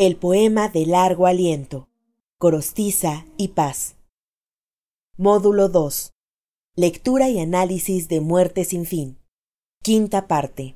El 0.00 0.16
poema 0.16 0.70
de 0.70 0.86
largo 0.86 1.26
aliento, 1.26 1.86
Corostiza 2.38 3.26
y 3.36 3.48
Paz. 3.48 3.96
Módulo 5.18 5.68
2. 5.68 6.14
Lectura 6.74 7.28
y 7.28 7.38
análisis 7.38 8.08
de 8.08 8.22
Muerte 8.22 8.64
sin 8.64 8.86
fin. 8.86 9.18
Quinta 9.82 10.26
parte. 10.26 10.74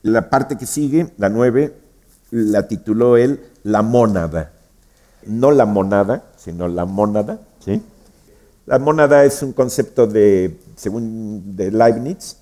La 0.00 0.30
parte 0.30 0.56
que 0.56 0.64
sigue, 0.64 1.12
la 1.18 1.28
9, 1.28 1.74
la 2.30 2.68
tituló 2.68 3.18
él 3.18 3.44
La 3.64 3.82
mónada. 3.82 4.50
No 5.26 5.50
la 5.50 5.66
monada, 5.66 6.24
sino 6.38 6.68
la 6.68 6.86
mónada. 6.86 7.38
¿sí? 7.62 7.82
La 8.64 8.78
mónada 8.78 9.26
es 9.26 9.42
un 9.42 9.52
concepto 9.52 10.06
de, 10.06 10.58
según 10.74 11.54
de 11.54 11.70
Leibniz, 11.70 12.38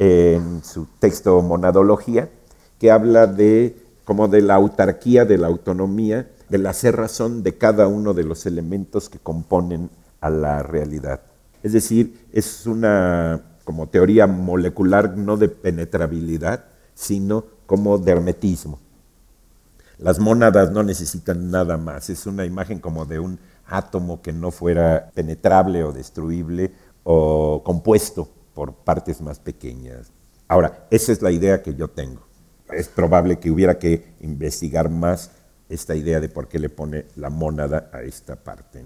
en 0.00 0.64
su 0.64 0.88
texto 0.98 1.40
Monadología, 1.42 2.28
que 2.80 2.90
habla 2.90 3.28
de 3.28 3.83
como 4.04 4.28
de 4.28 4.42
la 4.42 4.54
autarquía, 4.54 5.24
de 5.24 5.38
la 5.38 5.46
autonomía, 5.46 6.30
de 6.48 6.58
la 6.58 6.72
ser 6.72 6.96
razón 6.96 7.42
de 7.42 7.56
cada 7.56 7.88
uno 7.88 8.14
de 8.14 8.24
los 8.24 8.46
elementos 8.46 9.08
que 9.08 9.18
componen 9.18 9.90
a 10.20 10.30
la 10.30 10.62
realidad. 10.62 11.22
Es 11.62 11.72
decir, 11.72 12.26
es 12.32 12.66
una 12.66 13.42
como 13.64 13.88
teoría 13.88 14.26
molecular 14.26 15.16
no 15.16 15.36
de 15.36 15.48
penetrabilidad, 15.48 16.66
sino 16.94 17.44
como 17.66 17.98
de 17.98 18.12
hermetismo. 18.12 18.78
Las 19.98 20.18
mónadas 20.18 20.70
no 20.70 20.82
necesitan 20.82 21.50
nada 21.50 21.76
más, 21.76 22.10
es 22.10 22.26
una 22.26 22.44
imagen 22.44 22.80
como 22.80 23.06
de 23.06 23.18
un 23.18 23.38
átomo 23.66 24.20
que 24.20 24.32
no 24.32 24.50
fuera 24.50 25.10
penetrable 25.14 25.82
o 25.84 25.92
destruible 25.92 26.72
o 27.04 27.62
compuesto 27.64 28.28
por 28.54 28.74
partes 28.74 29.20
más 29.20 29.38
pequeñas. 29.38 30.12
Ahora, 30.48 30.86
esa 30.90 31.12
es 31.12 31.22
la 31.22 31.30
idea 31.30 31.62
que 31.62 31.74
yo 31.74 31.88
tengo. 31.88 32.22
Es 32.72 32.88
probable 32.88 33.38
que 33.38 33.50
hubiera 33.50 33.78
que 33.78 34.14
investigar 34.20 34.90
más 34.90 35.30
esta 35.68 35.94
idea 35.94 36.20
de 36.20 36.28
por 36.28 36.48
qué 36.48 36.58
le 36.58 36.68
pone 36.68 37.06
la 37.16 37.30
mónada 37.30 37.90
a 37.92 38.02
esta 38.02 38.36
parte. 38.36 38.82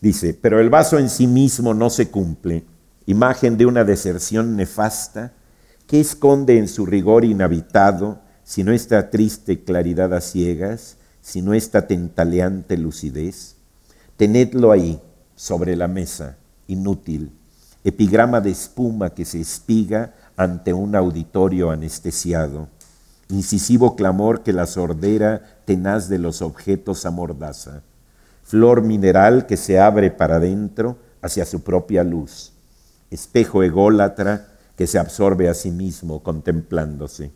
Dice, 0.00 0.34
pero 0.34 0.60
el 0.60 0.70
vaso 0.70 0.98
en 0.98 1.08
sí 1.08 1.26
mismo 1.26 1.74
no 1.74 1.90
se 1.90 2.10
cumple, 2.10 2.64
imagen 3.06 3.56
de 3.56 3.66
una 3.66 3.84
deserción 3.84 4.56
nefasta, 4.56 5.32
que 5.86 6.00
esconde 6.00 6.58
en 6.58 6.68
su 6.68 6.86
rigor 6.86 7.24
inhabitado, 7.24 8.20
si 8.42 8.64
no 8.64 8.72
esta 8.72 9.10
triste 9.10 9.64
claridad 9.64 10.12
a 10.14 10.20
ciegas, 10.20 10.96
si 11.20 11.42
no 11.42 11.54
esta 11.54 11.86
tentaleante 11.86 12.76
lucidez? 12.76 13.56
Tenedlo 14.16 14.72
ahí, 14.72 15.00
sobre 15.36 15.76
la 15.76 15.88
mesa, 15.88 16.36
inútil, 16.66 17.32
epigrama 17.82 18.40
de 18.40 18.50
espuma 18.50 19.10
que 19.10 19.24
se 19.24 19.40
espiga 19.40 20.14
ante 20.36 20.72
un 20.72 20.96
auditorio 20.96 21.70
anestesiado, 21.70 22.68
incisivo 23.28 23.96
clamor 23.96 24.42
que 24.42 24.52
la 24.52 24.66
sordera 24.66 25.60
tenaz 25.64 26.08
de 26.08 26.18
los 26.18 26.42
objetos 26.42 27.06
amordaza, 27.06 27.82
flor 28.42 28.82
mineral 28.82 29.46
que 29.46 29.56
se 29.56 29.78
abre 29.78 30.10
para 30.10 30.36
adentro 30.36 30.98
hacia 31.22 31.44
su 31.44 31.62
propia 31.62 32.04
luz, 32.04 32.52
espejo 33.10 33.62
ególatra 33.62 34.48
que 34.76 34.86
se 34.86 34.98
absorbe 34.98 35.48
a 35.48 35.54
sí 35.54 35.70
mismo 35.70 36.22
contemplándose. 36.22 37.30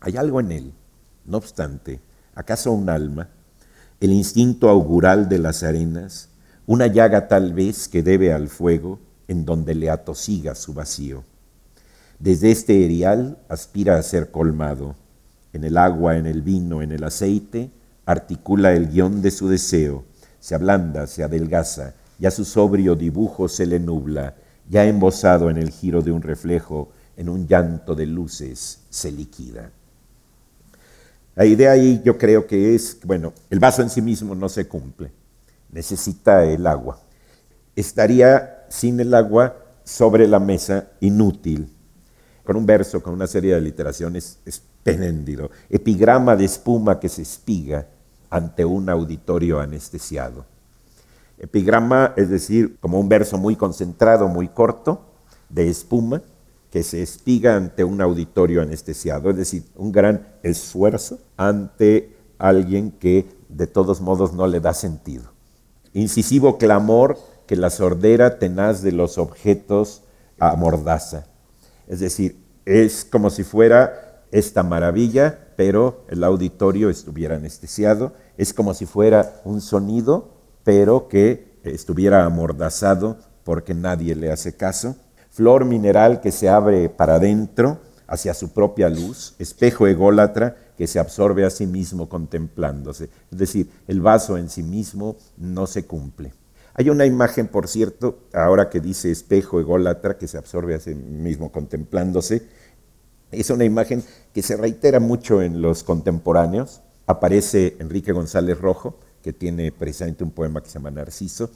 Hay 0.00 0.16
algo 0.16 0.40
en 0.40 0.52
él, 0.52 0.72
no 1.26 1.38
obstante, 1.38 2.00
acaso 2.34 2.72
un 2.72 2.88
alma, 2.88 3.28
el 4.00 4.12
instinto 4.12 4.68
augural 4.68 5.28
de 5.28 5.38
las 5.38 5.62
arenas, 5.62 6.28
una 6.66 6.86
llaga 6.86 7.28
tal 7.28 7.52
vez 7.52 7.88
que 7.88 8.02
debe 8.02 8.32
al 8.32 8.48
fuego, 8.48 8.98
en 9.28 9.44
donde 9.44 9.74
le 9.74 9.90
atosiga 9.90 10.54
su 10.54 10.74
vacío. 10.74 11.24
Desde 12.18 12.50
este 12.50 12.84
erial 12.84 13.38
aspira 13.48 13.98
a 13.98 14.02
ser 14.02 14.30
colmado. 14.30 14.96
En 15.52 15.64
el 15.64 15.76
agua, 15.76 16.16
en 16.16 16.26
el 16.26 16.42
vino, 16.42 16.82
en 16.82 16.92
el 16.92 17.04
aceite, 17.04 17.70
articula 18.06 18.72
el 18.72 18.88
guion 18.88 19.20
de 19.20 19.30
su 19.30 19.48
deseo, 19.48 20.04
se 20.38 20.54
ablanda, 20.54 21.06
se 21.06 21.24
adelgaza, 21.24 21.94
ya 22.18 22.30
su 22.30 22.44
sobrio 22.44 22.94
dibujo 22.94 23.48
se 23.48 23.66
le 23.66 23.80
nubla, 23.80 24.34
ya 24.68 24.84
embosado 24.84 25.50
en 25.50 25.56
el 25.56 25.70
giro 25.70 26.02
de 26.02 26.12
un 26.12 26.22
reflejo, 26.22 26.90
en 27.16 27.28
un 27.28 27.46
llanto 27.46 27.94
de 27.94 28.06
luces, 28.06 28.80
se 28.88 29.10
liquida. 29.10 29.70
La 31.34 31.44
idea 31.44 31.72
ahí 31.72 32.00
yo 32.04 32.16
creo 32.16 32.46
que 32.46 32.74
es, 32.74 32.98
bueno, 33.04 33.32
el 33.50 33.58
vaso 33.58 33.82
en 33.82 33.90
sí 33.90 34.00
mismo 34.00 34.34
no 34.34 34.48
se 34.48 34.66
cumple, 34.66 35.12
necesita 35.70 36.44
el 36.44 36.66
agua. 36.66 37.00
Estaría 37.74 38.64
sin 38.68 39.00
el 39.00 39.12
agua 39.12 39.56
sobre 39.84 40.26
la 40.26 40.38
mesa, 40.38 40.88
inútil. 41.00 41.75
Con 42.46 42.56
un 42.56 42.64
verso, 42.64 43.02
con 43.02 43.12
una 43.12 43.26
serie 43.26 43.54
de 43.54 43.60
literaciones 43.60 44.38
espléndido. 44.46 45.50
Epigrama 45.68 46.36
de 46.36 46.44
espuma 46.44 47.00
que 47.00 47.08
se 47.08 47.22
espiga 47.22 47.88
ante 48.30 48.64
un 48.64 48.88
auditorio 48.88 49.60
anestesiado. 49.60 50.46
Epigrama, 51.38 52.14
es 52.16 52.30
decir, 52.30 52.78
como 52.80 53.00
un 53.00 53.08
verso 53.08 53.36
muy 53.36 53.56
concentrado, 53.56 54.28
muy 54.28 54.48
corto, 54.48 55.00
de 55.48 55.68
espuma, 55.68 56.22
que 56.70 56.82
se 56.82 57.02
espiga 57.02 57.56
ante 57.56 57.84
un 57.84 58.00
auditorio 58.00 58.62
anestesiado, 58.62 59.30
es 59.30 59.36
decir, 59.36 59.64
un 59.76 59.92
gran 59.92 60.26
esfuerzo 60.42 61.18
ante 61.36 62.16
alguien 62.38 62.90
que 62.90 63.26
de 63.48 63.66
todos 63.66 64.00
modos 64.00 64.32
no 64.32 64.46
le 64.46 64.60
da 64.60 64.72
sentido. 64.72 65.24
Incisivo 65.94 66.58
clamor 66.58 67.18
que 67.46 67.56
la 67.56 67.70
sordera 67.70 68.38
tenaz 68.38 68.82
de 68.82 68.92
los 68.92 69.18
objetos 69.18 70.02
amordaza. 70.38 71.26
Es 71.86 72.00
decir, 72.00 72.42
es 72.64 73.04
como 73.04 73.30
si 73.30 73.44
fuera 73.44 74.24
esta 74.32 74.62
maravilla, 74.62 75.38
pero 75.56 76.04
el 76.08 76.24
auditorio 76.24 76.90
estuviera 76.90 77.36
anestesiado. 77.36 78.12
Es 78.36 78.52
como 78.52 78.74
si 78.74 78.86
fuera 78.86 79.40
un 79.44 79.60
sonido, 79.60 80.36
pero 80.64 81.08
que 81.08 81.58
estuviera 81.64 82.24
amordazado 82.24 83.18
porque 83.44 83.74
nadie 83.74 84.14
le 84.14 84.30
hace 84.30 84.56
caso. 84.56 84.96
Flor 85.30 85.64
mineral 85.64 86.20
que 86.20 86.32
se 86.32 86.48
abre 86.48 86.88
para 86.88 87.16
adentro 87.16 87.80
hacia 88.06 88.34
su 88.34 88.52
propia 88.52 88.88
luz, 88.88 89.34
espejo 89.38 89.86
ególatra 89.86 90.56
que 90.76 90.86
se 90.86 90.98
absorbe 90.98 91.44
a 91.44 91.50
sí 91.50 91.66
mismo 91.66 92.08
contemplándose. 92.08 93.10
Es 93.30 93.38
decir, 93.38 93.70
el 93.86 94.00
vaso 94.00 94.36
en 94.36 94.48
sí 94.48 94.62
mismo 94.62 95.16
no 95.36 95.66
se 95.66 95.86
cumple. 95.86 96.32
Hay 96.78 96.90
una 96.90 97.06
imagen, 97.06 97.48
por 97.48 97.68
cierto, 97.68 98.18
ahora 98.34 98.68
que 98.68 98.80
dice 98.80 99.10
espejo 99.10 99.58
ególatra, 99.60 100.18
que 100.18 100.28
se 100.28 100.36
absorbe 100.36 100.74
a 100.74 100.78
sí 100.78 100.94
mismo 100.94 101.50
contemplándose. 101.50 102.42
Es 103.30 103.48
una 103.48 103.64
imagen 103.64 104.04
que 104.34 104.42
se 104.42 104.58
reitera 104.58 105.00
mucho 105.00 105.40
en 105.40 105.62
los 105.62 105.82
contemporáneos. 105.82 106.82
Aparece 107.06 107.76
Enrique 107.78 108.12
González 108.12 108.60
Rojo, 108.60 108.98
que 109.22 109.32
tiene 109.32 109.72
precisamente 109.72 110.22
un 110.22 110.32
poema 110.32 110.62
que 110.62 110.68
se 110.68 110.74
llama 110.74 110.90
Narciso. 110.90 111.48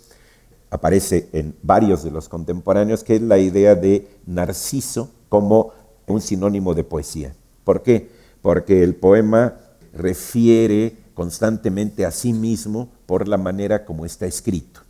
Aparece 0.70 1.28
en 1.34 1.54
varios 1.62 2.02
de 2.02 2.12
los 2.12 2.30
contemporáneos, 2.30 3.04
que 3.04 3.16
es 3.16 3.22
la 3.22 3.36
idea 3.36 3.74
de 3.74 4.08
Narciso 4.24 5.10
como 5.28 5.74
un 6.06 6.22
sinónimo 6.22 6.72
de 6.72 6.84
poesía. 6.84 7.34
¿Por 7.64 7.82
qué? 7.82 8.08
Porque 8.40 8.82
el 8.82 8.94
poema 8.94 9.58
refiere 9.92 10.96
constantemente 11.12 12.06
a 12.06 12.10
sí 12.10 12.32
mismo 12.32 12.90
por 13.04 13.28
la 13.28 13.36
manera 13.36 13.84
como 13.84 14.06
está 14.06 14.24
escrito. 14.24 14.80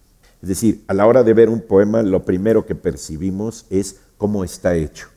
Es 0.43 0.49
decir, 0.49 0.85
a 0.89 0.95
la 0.95 1.07
hora 1.07 1.23
de 1.23 1.35
ver 1.35 1.49
un 1.49 1.61
poema, 1.61 2.03
lo 2.03 2.25
primero 2.25 2.65
que 2.65 2.75
percibimos 2.75 3.67
es 3.71 3.97
cómo 4.17 4.45
está 4.45 4.75
hecho. 4.75 5.09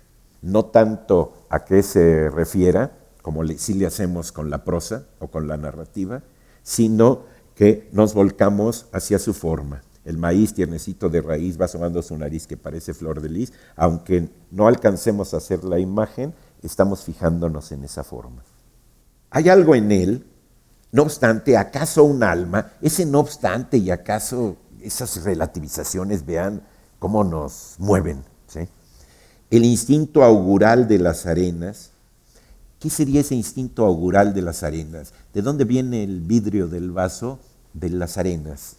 No 0.42 0.66
tanto 0.66 1.34
a 1.50 1.64
qué 1.64 1.82
se 1.82 2.30
refiera, 2.30 2.92
como 3.22 3.46
si 3.48 3.58
sí 3.58 3.74
le 3.74 3.86
hacemos 3.86 4.32
con 4.32 4.50
la 4.50 4.66
prosa 4.66 5.06
o 5.20 5.28
con 5.28 5.48
la 5.48 5.56
narrativa, 5.56 6.24
sino 6.62 7.24
que 7.56 7.88
nos 7.92 8.14
volcamos 8.14 8.88
hacia 8.92 9.18
su 9.20 9.34
forma. 9.34 9.82
El 10.04 10.18
maíz 10.18 10.54
tiernecito 10.54 11.10
de 11.10 11.22
raíz 11.22 11.60
va 11.60 11.66
asomando 11.66 12.02
su 12.02 12.18
nariz 12.18 12.46
que 12.46 12.58
parece 12.58 12.94
flor 12.94 13.22
de 13.22 13.30
lis, 13.30 13.54
aunque 13.78 14.30
no 14.52 14.68
alcancemos 14.68 15.34
a 15.34 15.38
hacer 15.38 15.64
la 15.64 15.80
imagen, 15.80 16.34
estamos 16.62 17.04
fijándonos 17.04 17.72
en 17.72 17.86
esa 17.86 18.04
forma. 18.04 18.44
Hay 19.30 19.48
algo 19.48 19.76
en 19.76 19.92
él, 19.92 20.26
no 20.92 21.04
obstante, 21.04 21.56
acaso 21.56 22.04
un 22.04 22.24
alma, 22.24 22.74
ese 22.82 23.06
no 23.06 23.20
obstante 23.20 23.78
y 23.78 23.90
acaso 23.90 24.58
esas 24.84 25.24
relativizaciones, 25.24 26.26
vean 26.26 26.62
cómo 27.00 27.24
nos 27.24 27.76
mueven. 27.80 28.24
El 29.50 29.66
instinto 29.66 30.24
augural 30.24 30.88
de 30.88 31.00
las 31.00 31.26
arenas. 31.26 31.92
¿Qué 32.80 32.90
sería 32.90 33.22
ese 33.22 33.36
instinto 33.36 33.86
augural 33.86 34.34
de 34.34 34.42
las 34.42 34.64
arenas? 34.64 35.14
¿De 35.34 35.42
dónde 35.42 35.64
viene 35.64 36.04
el 36.04 36.22
vidrio 36.22 36.68
del 36.68 36.92
vaso? 36.92 37.40
De 37.74 37.90
las 37.90 38.18
arenas. 38.18 38.78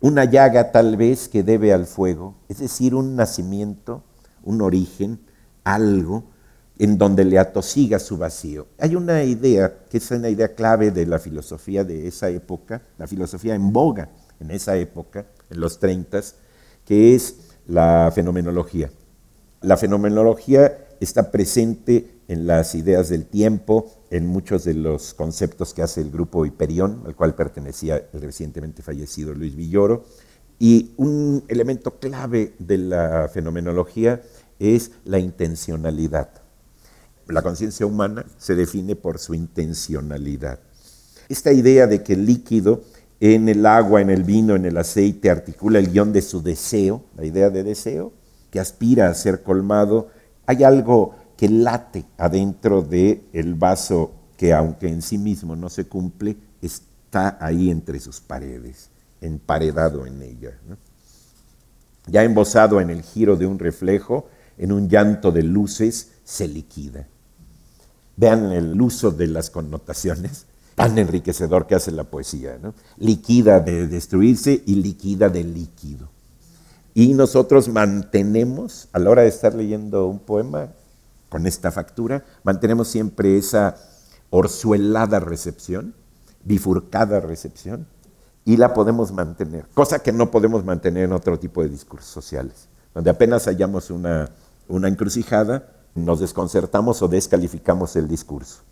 Una 0.00 0.24
llaga 0.24 0.72
tal 0.72 0.96
vez 0.96 1.28
que 1.28 1.42
debe 1.42 1.72
al 1.72 1.86
fuego, 1.86 2.34
es 2.48 2.58
decir, 2.58 2.94
un 2.94 3.16
nacimiento, 3.16 4.02
un 4.42 4.62
origen, 4.62 5.20
algo 5.64 6.24
en 6.78 6.98
donde 6.98 7.24
le 7.24 7.38
atosiga 7.38 7.98
su 7.98 8.16
vacío. 8.16 8.68
Hay 8.78 8.94
una 8.94 9.24
idea, 9.24 9.74
que 9.90 9.98
es 9.98 10.10
una 10.10 10.28
idea 10.28 10.54
clave 10.54 10.90
de 10.90 11.06
la 11.06 11.18
filosofía 11.18 11.84
de 11.84 12.06
esa 12.06 12.28
época, 12.30 12.82
la 12.96 13.06
filosofía 13.06 13.54
en 13.54 13.72
boga, 13.72 14.08
en 14.40 14.50
esa 14.50 14.76
época, 14.76 15.26
en 15.50 15.60
los 15.60 15.78
30, 15.78 16.20
que 16.84 17.14
es 17.14 17.36
la 17.66 18.10
fenomenología. 18.14 18.90
La 19.60 19.76
fenomenología 19.76 20.86
está 21.00 21.30
presente 21.30 22.18
en 22.28 22.46
las 22.46 22.74
ideas 22.74 23.08
del 23.08 23.26
tiempo, 23.26 23.90
en 24.10 24.26
muchos 24.26 24.64
de 24.64 24.74
los 24.74 25.14
conceptos 25.14 25.74
que 25.74 25.82
hace 25.82 26.00
el 26.00 26.10
grupo 26.10 26.44
Hiperión, 26.44 27.02
al 27.06 27.16
cual 27.16 27.34
pertenecía 27.34 28.08
el 28.12 28.20
recientemente 28.20 28.82
fallecido 28.82 29.34
Luis 29.34 29.56
Villoro. 29.56 30.04
Y 30.58 30.92
un 30.96 31.44
elemento 31.48 31.98
clave 31.98 32.54
de 32.58 32.78
la 32.78 33.30
fenomenología 33.32 34.20
es 34.58 34.92
la 35.04 35.18
intencionalidad. 35.18 36.30
La 37.28 37.42
conciencia 37.42 37.86
humana 37.86 38.24
se 38.38 38.54
define 38.54 38.96
por 38.96 39.18
su 39.18 39.34
intencionalidad. 39.34 40.60
Esta 41.28 41.52
idea 41.52 41.86
de 41.86 42.02
que 42.02 42.14
el 42.14 42.24
líquido 42.24 42.82
en 43.20 43.48
el 43.48 43.66
agua, 43.66 44.00
en 44.00 44.10
el 44.10 44.22
vino, 44.22 44.54
en 44.54 44.64
el 44.64 44.76
aceite 44.76 45.30
articula 45.30 45.78
el 45.78 45.90
guion 45.90 46.12
de 46.12 46.22
su 46.22 46.42
deseo, 46.42 47.04
la 47.16 47.24
idea 47.24 47.50
de 47.50 47.64
deseo, 47.64 48.12
que 48.50 48.60
aspira 48.60 49.08
a 49.08 49.14
ser 49.14 49.42
colmado, 49.42 50.08
hay 50.46 50.64
algo 50.64 51.14
que 51.36 51.48
late 51.48 52.04
adentro 52.16 52.82
del 52.82 53.22
el 53.32 53.54
vaso 53.54 54.12
que 54.36 54.52
aunque 54.52 54.88
en 54.88 55.02
sí 55.02 55.18
mismo 55.18 55.56
no 55.56 55.68
se 55.68 55.86
cumple, 55.86 56.36
está 56.62 57.36
ahí 57.40 57.70
entre 57.70 57.98
sus 57.98 58.20
paredes, 58.20 58.90
emparedado 59.20 60.06
en 60.06 60.22
ella. 60.22 60.56
Ya 62.06 62.22
embosado 62.22 62.80
en 62.80 62.88
el 62.88 63.02
giro 63.02 63.36
de 63.36 63.46
un 63.46 63.58
reflejo, 63.58 64.28
en 64.56 64.70
un 64.72 64.88
llanto 64.88 65.32
de 65.32 65.42
luces, 65.42 66.12
se 66.24 66.46
liquida. 66.46 67.08
Vean 68.16 68.52
el 68.52 68.80
uso 68.80 69.10
de 69.10 69.26
las 69.26 69.50
connotaciones 69.50 70.46
tan 70.78 70.96
enriquecedor 70.96 71.66
que 71.66 71.74
hace 71.74 71.90
la 71.90 72.04
poesía. 72.04 72.56
¿no? 72.62 72.72
Liquida 72.98 73.58
de 73.58 73.88
destruirse 73.88 74.62
y 74.64 74.76
liquida 74.76 75.28
de 75.28 75.42
líquido. 75.42 76.08
Y 76.94 77.14
nosotros 77.14 77.68
mantenemos, 77.68 78.88
a 78.92 79.00
la 79.00 79.10
hora 79.10 79.22
de 79.22 79.28
estar 79.28 79.54
leyendo 79.54 80.06
un 80.06 80.20
poema 80.20 80.68
con 81.28 81.46
esta 81.46 81.72
factura, 81.72 82.24
mantenemos 82.44 82.88
siempre 82.88 83.36
esa 83.36 83.76
orzuelada 84.30 85.20
recepción, 85.20 85.94
bifurcada 86.44 87.20
recepción, 87.20 87.86
y 88.44 88.56
la 88.56 88.72
podemos 88.72 89.12
mantener, 89.12 89.66
cosa 89.74 89.98
que 89.98 90.12
no 90.12 90.30
podemos 90.30 90.64
mantener 90.64 91.04
en 91.04 91.12
otro 91.12 91.38
tipo 91.38 91.62
de 91.62 91.68
discursos 91.68 92.08
sociales, 92.08 92.68
donde 92.94 93.10
apenas 93.10 93.44
hallamos 93.44 93.90
una, 93.90 94.30
una 94.68 94.88
encrucijada, 94.88 95.68
nos 95.94 96.20
desconcertamos 96.20 97.02
o 97.02 97.08
descalificamos 97.08 97.94
el 97.96 98.08
discurso. 98.08 98.62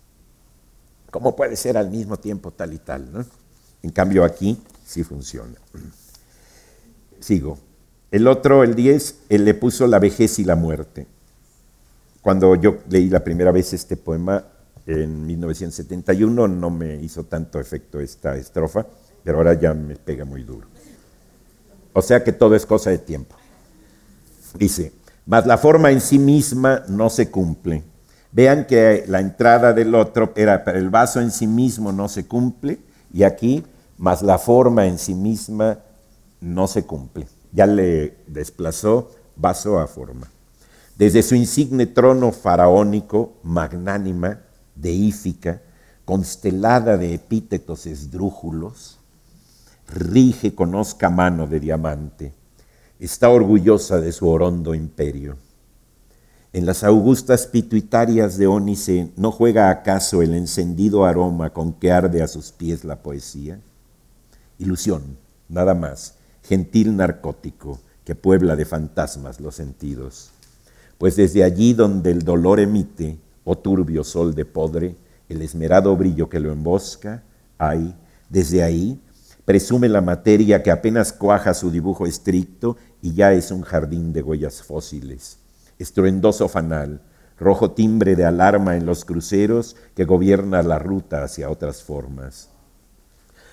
¿Cómo 1.11 1.37
puede 1.37 1.57
ser 1.57 1.77
al 1.77 1.91
mismo 1.91 2.19
tiempo 2.19 2.51
tal 2.51 2.73
y 2.75 2.79
tal? 2.79 3.13
¿no? 3.13 3.25
En 3.83 3.91
cambio 3.91 4.25
aquí 4.25 4.61
sí 4.85 5.05
funciona. 5.05 5.55
Sigo. 7.21 7.59
El 8.11 8.29
otro, 8.29 8.63
el 8.63 8.75
10, 8.75 9.17
él 9.29 9.45
le 9.45 9.55
puso 9.55 9.87
la 9.87 9.99
vejez 9.99 10.39
y 10.39 10.45
la 10.45 10.57
muerte. 10.57 11.07
Cuando 12.23 12.55
yo 12.57 12.79
leí 12.89 13.09
la 13.09 13.23
primera 13.23 13.53
vez 13.53 13.73
este 13.73 13.97
poema 13.97 14.45
en 14.87 15.27
1971 15.27 16.49
no 16.49 16.71
me 16.71 16.97
hizo 16.97 17.25
tanto 17.25 17.59
efecto 17.59 18.01
esta 18.01 18.37
estrofa, 18.37 18.87
pero 19.25 19.39
ahora 19.39 19.55
ya 19.55 19.75
me 19.75 19.97
pega 19.97 20.25
muy 20.25 20.45
duro. 20.45 20.69
O 21.93 22.03
sea 22.03 22.23
que 22.23 22.33
todo 22.33 22.55
es 22.55 22.67
cosa 22.67 22.91
de 22.91 22.99
tiempo. 22.99 23.37
Dice, 24.55 24.93
mas 25.25 25.47
la 25.47 25.59
forma 25.59 25.91
en 25.91 26.01
sí 26.01 26.19
misma 26.19 26.85
no 26.89 27.11
se 27.11 27.31
cumple. 27.31 27.83
Vean 28.33 28.67
que 28.67 29.05
la 29.09 29.21
entrada 29.21 29.73
del 29.73 29.95
otro 29.95 30.33
era, 30.37 30.65
pero 30.65 30.79
el 30.79 30.91
vaso 30.91 31.21
en 31.21 31.31
sí 31.31 31.47
mismo 31.47 31.93
no 31.93 32.09
se 32.09 32.27
cumple, 32.27 32.81
y 33.13 33.23
aquí, 33.23 33.65
mas 33.99 34.23
la 34.23 34.39
forma 34.39 34.87
en 34.87 34.99
sí 34.99 35.15
misma 35.15 35.79
no 36.41 36.67
se 36.67 36.85
cumple 36.85 37.27
ya 37.57 37.67
le 37.67 38.19
desplazó 38.27 39.11
vaso 39.35 39.79
a 39.79 39.87
forma. 39.87 40.31
Desde 40.97 41.23
su 41.23 41.35
insigne 41.35 41.87
trono 41.87 42.31
faraónico, 42.31 43.33
magnánima, 43.43 44.41
deífica, 44.75 45.63
constelada 46.05 46.99
de 46.99 47.15
epítetos 47.15 47.87
esdrújulos, 47.87 48.99
rige 49.89 50.55
con 50.55 50.75
osca 50.75 51.09
mano 51.09 51.47
de 51.47 51.61
diamante, 51.61 52.35
está 53.01 53.31
orgullosa 53.31 54.01
de 54.01 54.13
su 54.13 54.29
orondo 54.29 54.75
imperio. 54.75 55.39
En 56.57 56.65
las 56.65 56.85
augustas 56.85 57.47
pituitarias 57.47 58.39
de 58.39 58.47
Ónice 58.47 59.11
no 59.15 59.31
juega 59.31 59.69
acaso 59.69 60.23
el 60.23 60.33
encendido 60.33 61.05
aroma 61.05 61.51
con 61.53 61.75
que 61.75 61.93
arde 61.93 62.23
a 62.23 62.29
sus 62.29 62.51
pies 62.51 62.83
la 62.83 63.03
poesía. 63.03 63.61
Ilusión, 64.59 65.19
nada 65.51 65.75
más, 65.75 66.15
gentil 66.43 66.97
narcótico 66.97 67.79
que 68.07 68.15
puebla 68.15 68.57
de 68.57 68.65
fantasmas 68.65 69.39
los 69.39 69.55
sentidos. 69.55 70.31
Pues 70.97 71.17
desde 71.17 71.45
allí 71.45 71.75
donde 71.75 72.11
el 72.11 72.23
dolor 72.23 72.59
emite, 72.59 73.19
oh 73.45 73.59
turbio 73.59 74.03
sol 74.03 74.35
de 74.35 74.47
podre, 74.47 74.97
el 75.29 75.43
esmerado 75.43 75.95
brillo 75.95 76.31
que 76.31 76.41
lo 76.41 76.51
embosca, 76.51 77.23
hay, 77.59 77.95
desde 78.31 78.63
ahí, 78.63 78.99
presume 79.45 79.91
la 79.91 80.01
materia 80.01 80.63
que 80.63 80.71
apenas 80.71 81.13
cuaja 81.13 81.53
su 81.53 81.71
dibujo 81.71 82.07
estricto 82.07 82.79
y 83.03 83.13
ya 83.13 83.35
es 83.35 83.51
un 83.51 83.61
jardín 83.61 84.15
de 84.15 84.23
huellas 84.23 84.63
fósiles. 84.63 85.37
Estruendoso 85.79 86.49
fanal, 86.49 87.03
rojo 87.39 87.73
timbre 87.73 88.17
de 88.17 88.25
alarma 88.25 88.77
en 88.77 88.87
los 88.87 89.05
cruceros 89.05 89.77
que 89.95 90.05
gobierna 90.05 90.63
la 90.63 90.79
ruta 90.79 91.23
hacia 91.23 91.51
otras 91.51 91.83
formas. 91.83 92.49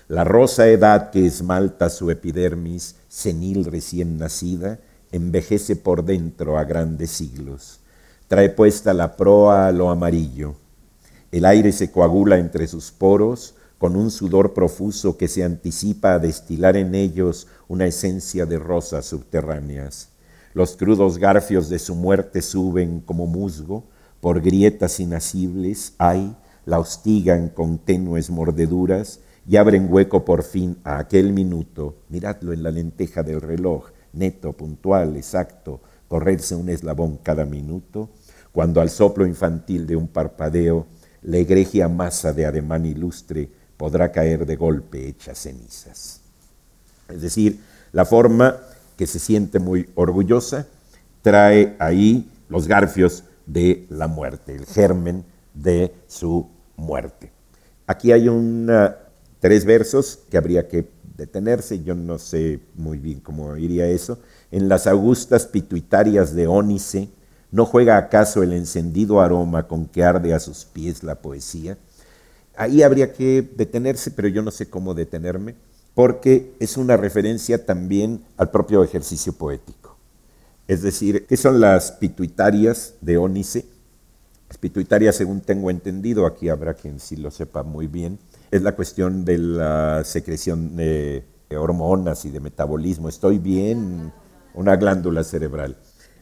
La 0.08 0.24
rosa 0.24 0.68
edad 0.68 1.10
que 1.10 1.26
esmalta 1.26 1.90
su 1.90 2.10
epidermis, 2.10 2.96
senil 3.08 3.64
recién 3.64 4.18
nacida, 4.18 4.78
envejece 5.12 5.76
por 5.76 6.04
dentro 6.04 6.58
a 6.58 6.64
grandes 6.64 7.10
siglos. 7.10 7.80
Trae 8.28 8.48
puesta 8.50 8.94
la 8.94 9.16
proa 9.16 9.66
a 9.66 9.72
lo 9.72 9.90
amarillo. 9.90 10.56
El 11.30 11.44
aire 11.44 11.72
se 11.72 11.90
coagula 11.90 12.38
entre 12.38 12.66
sus 12.66 12.90
poros 12.90 13.54
con 13.78 13.96
un 13.96 14.10
sudor 14.10 14.54
profuso 14.54 15.18
que 15.18 15.28
se 15.28 15.44
anticipa 15.44 16.14
a 16.14 16.18
destilar 16.18 16.76
en 16.76 16.94
ellos 16.94 17.48
una 17.68 17.86
esencia 17.86 18.46
de 18.46 18.58
rosas 18.58 19.04
subterráneas. 19.06 20.13
Los 20.54 20.76
crudos 20.76 21.18
garfios 21.18 21.68
de 21.68 21.80
su 21.80 21.96
muerte 21.96 22.40
suben 22.40 23.00
como 23.00 23.26
musgo, 23.26 23.84
por 24.20 24.40
grietas 24.40 25.00
inasibles 25.00 25.94
hay, 25.98 26.36
la 26.64 26.78
hostigan 26.78 27.48
con 27.48 27.78
tenues 27.78 28.30
mordeduras, 28.30 29.20
y 29.46 29.56
abren 29.56 29.92
hueco 29.92 30.24
por 30.24 30.44
fin 30.44 30.78
a 30.84 30.98
aquel 30.98 31.32
minuto, 31.32 31.96
miradlo 32.08 32.52
en 32.52 32.62
la 32.62 32.70
lenteja 32.70 33.24
del 33.24 33.40
reloj, 33.40 33.90
neto, 34.12 34.52
puntual, 34.52 35.16
exacto, 35.16 35.80
correrse 36.08 36.54
un 36.54 36.68
eslabón 36.68 37.18
cada 37.22 37.44
minuto, 37.44 38.10
cuando 38.52 38.80
al 38.80 38.90
soplo 38.90 39.26
infantil 39.26 39.86
de 39.86 39.96
un 39.96 40.06
parpadeo, 40.06 40.86
la 41.22 41.38
egregia 41.38 41.88
masa 41.88 42.32
de 42.32 42.46
ademán 42.46 42.86
ilustre 42.86 43.50
podrá 43.76 44.12
caer 44.12 44.46
de 44.46 44.54
golpe 44.54 45.08
hecha 45.08 45.34
cenizas. 45.34 46.20
Es 47.08 47.20
decir, 47.20 47.60
la 47.92 48.04
forma 48.04 48.56
que 48.96 49.06
se 49.06 49.18
siente 49.18 49.58
muy 49.58 49.90
orgullosa 49.94 50.66
trae 51.22 51.74
ahí 51.78 52.30
los 52.48 52.68
garfios 52.68 53.24
de 53.46 53.86
la 53.88 54.06
muerte, 54.06 54.54
el 54.54 54.66
germen 54.66 55.24
de 55.54 55.94
su 56.06 56.48
muerte. 56.76 57.32
Aquí 57.86 58.12
hay 58.12 58.28
una 58.28 58.96
tres 59.40 59.66
versos 59.66 60.20
que 60.30 60.38
habría 60.38 60.68
que 60.68 60.88
detenerse, 61.16 61.82
yo 61.82 61.94
no 61.94 62.18
sé 62.18 62.60
muy 62.76 62.98
bien 62.98 63.20
cómo 63.20 63.56
iría 63.56 63.86
eso. 63.86 64.18
En 64.50 64.68
las 64.70 64.86
augustas 64.86 65.46
pituitarias 65.46 66.34
de 66.34 66.46
Ónice, 66.46 67.10
¿no 67.50 67.66
juega 67.66 67.98
acaso 67.98 68.42
el 68.42 68.54
encendido 68.54 69.20
aroma 69.20 69.68
con 69.68 69.86
que 69.86 70.02
arde 70.02 70.32
a 70.32 70.40
sus 70.40 70.64
pies 70.64 71.02
la 71.02 71.16
poesía? 71.16 71.76
Ahí 72.56 72.82
habría 72.82 73.12
que 73.12 73.42
detenerse, 73.42 74.10
pero 74.10 74.28
yo 74.28 74.40
no 74.42 74.50
sé 74.50 74.70
cómo 74.70 74.94
detenerme, 74.94 75.56
porque 75.94 76.54
es 76.60 76.76
una 76.76 76.96
referencia 76.96 77.64
también 77.64 78.24
al 78.36 78.50
propio 78.50 78.82
ejercicio 78.82 79.32
poético. 79.32 79.96
Es 80.66 80.82
decir, 80.82 81.26
¿qué 81.26 81.36
son 81.36 81.60
las 81.60 81.92
pituitarias 81.92 82.94
de 83.00 83.16
Ónice? 83.18 83.66
Las 84.48 84.58
pituitarias, 84.58 85.16
según 85.16 85.40
tengo 85.40 85.70
entendido, 85.70 86.26
aquí 86.26 86.48
habrá 86.48 86.74
quien 86.74 87.00
sí 87.00 87.16
lo 87.16 87.30
sepa 87.30 87.62
muy 87.62 87.86
bien, 87.86 88.18
es 88.50 88.62
la 88.62 88.74
cuestión 88.74 89.24
de 89.24 89.38
la 89.38 90.02
secreción 90.04 90.76
de 90.76 91.24
hormonas 91.56 92.24
y 92.24 92.30
de 92.30 92.40
metabolismo. 92.40 93.08
Estoy 93.08 93.38
bien, 93.38 94.12
una 94.54 94.76
glándula 94.76 95.22
cerebral. 95.24 95.76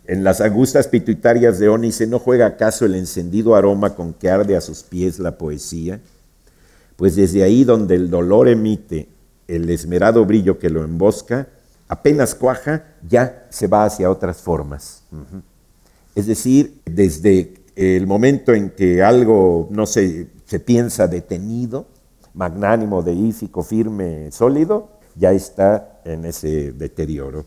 En 0.05 0.25
las 0.25 0.41
angustas 0.41 0.89
pituitarias 0.89 1.59
de 1.59 1.69
Ónice 1.69 2.07
no 2.07 2.19
juega 2.19 2.47
acaso 2.47 2.85
el 2.85 2.97
encendido 2.97 3.55
aroma 3.55 3.95
con 3.95 4.13
que 4.13 4.31
arde 4.31 4.57
a 4.57 4.61
sus 4.61 4.83
pies 4.83 5.19
la 5.19 5.39
poesía, 5.39 6.01
pues 6.97 7.15
desde 7.15 7.45
ahí 7.45 7.65
donde 7.65 7.95
el 7.95 8.11
dolor 8.11 8.49
emite 8.49 9.09
el 9.57 9.69
esmerado 9.71 10.25
brillo 10.25 10.59
que 10.59 10.71
lo 10.71 10.83
embosca, 10.83 11.49
apenas 11.89 12.35
cuaja, 12.35 12.95
ya 13.07 13.47
se 13.51 13.67
va 13.67 13.85
hacia 13.85 14.11
otras 14.11 14.39
formas. 14.39 15.03
Es 16.15 16.27
decir, 16.27 16.81
desde 16.85 17.55
el 17.77 18.07
momento 18.07 18.55
en 18.55 18.71
que 18.71 19.03
algo 19.03 19.69
no 19.71 19.87
se, 19.87 20.29
piensa 20.65 21.07
detenido, 21.07 21.87
magnánimo, 22.35 23.03
deífico, 23.03 23.63
firme, 23.63 24.31
sólido, 24.33 24.91
ya 25.17 25.33
está 25.33 26.01
en 26.05 26.25
ese 26.25 26.73
deterioro. 26.73 27.47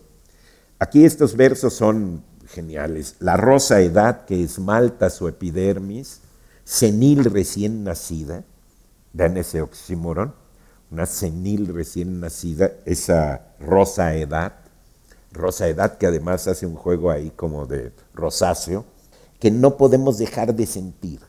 Aquí 0.79 1.05
estos 1.05 1.35
versos 1.35 1.73
son 1.73 2.23
geniales. 2.47 3.15
La 3.19 3.37
rosa 3.37 3.81
edad 3.81 4.25
que 4.25 4.43
esmalta 4.43 5.09
su 5.09 5.27
epidermis, 5.27 6.21
senil 6.63 7.25
recién 7.25 7.83
nacida, 7.83 8.43
vean 9.13 9.37
ese 9.37 9.61
oxímoron, 9.61 10.33
una 10.95 11.05
senil 11.05 11.73
recién 11.73 12.21
nacida, 12.21 12.71
esa 12.85 13.53
rosa 13.59 14.15
edad, 14.15 14.53
rosa 15.33 15.67
edad 15.67 15.97
que 15.97 16.07
además 16.07 16.47
hace 16.47 16.65
un 16.65 16.75
juego 16.75 17.11
ahí 17.11 17.31
como 17.35 17.65
de 17.65 17.91
rosáceo, 18.13 18.85
que 19.37 19.51
no 19.51 19.75
podemos 19.75 20.17
dejar 20.17 20.55
de 20.55 20.65
sentir. 20.65 21.19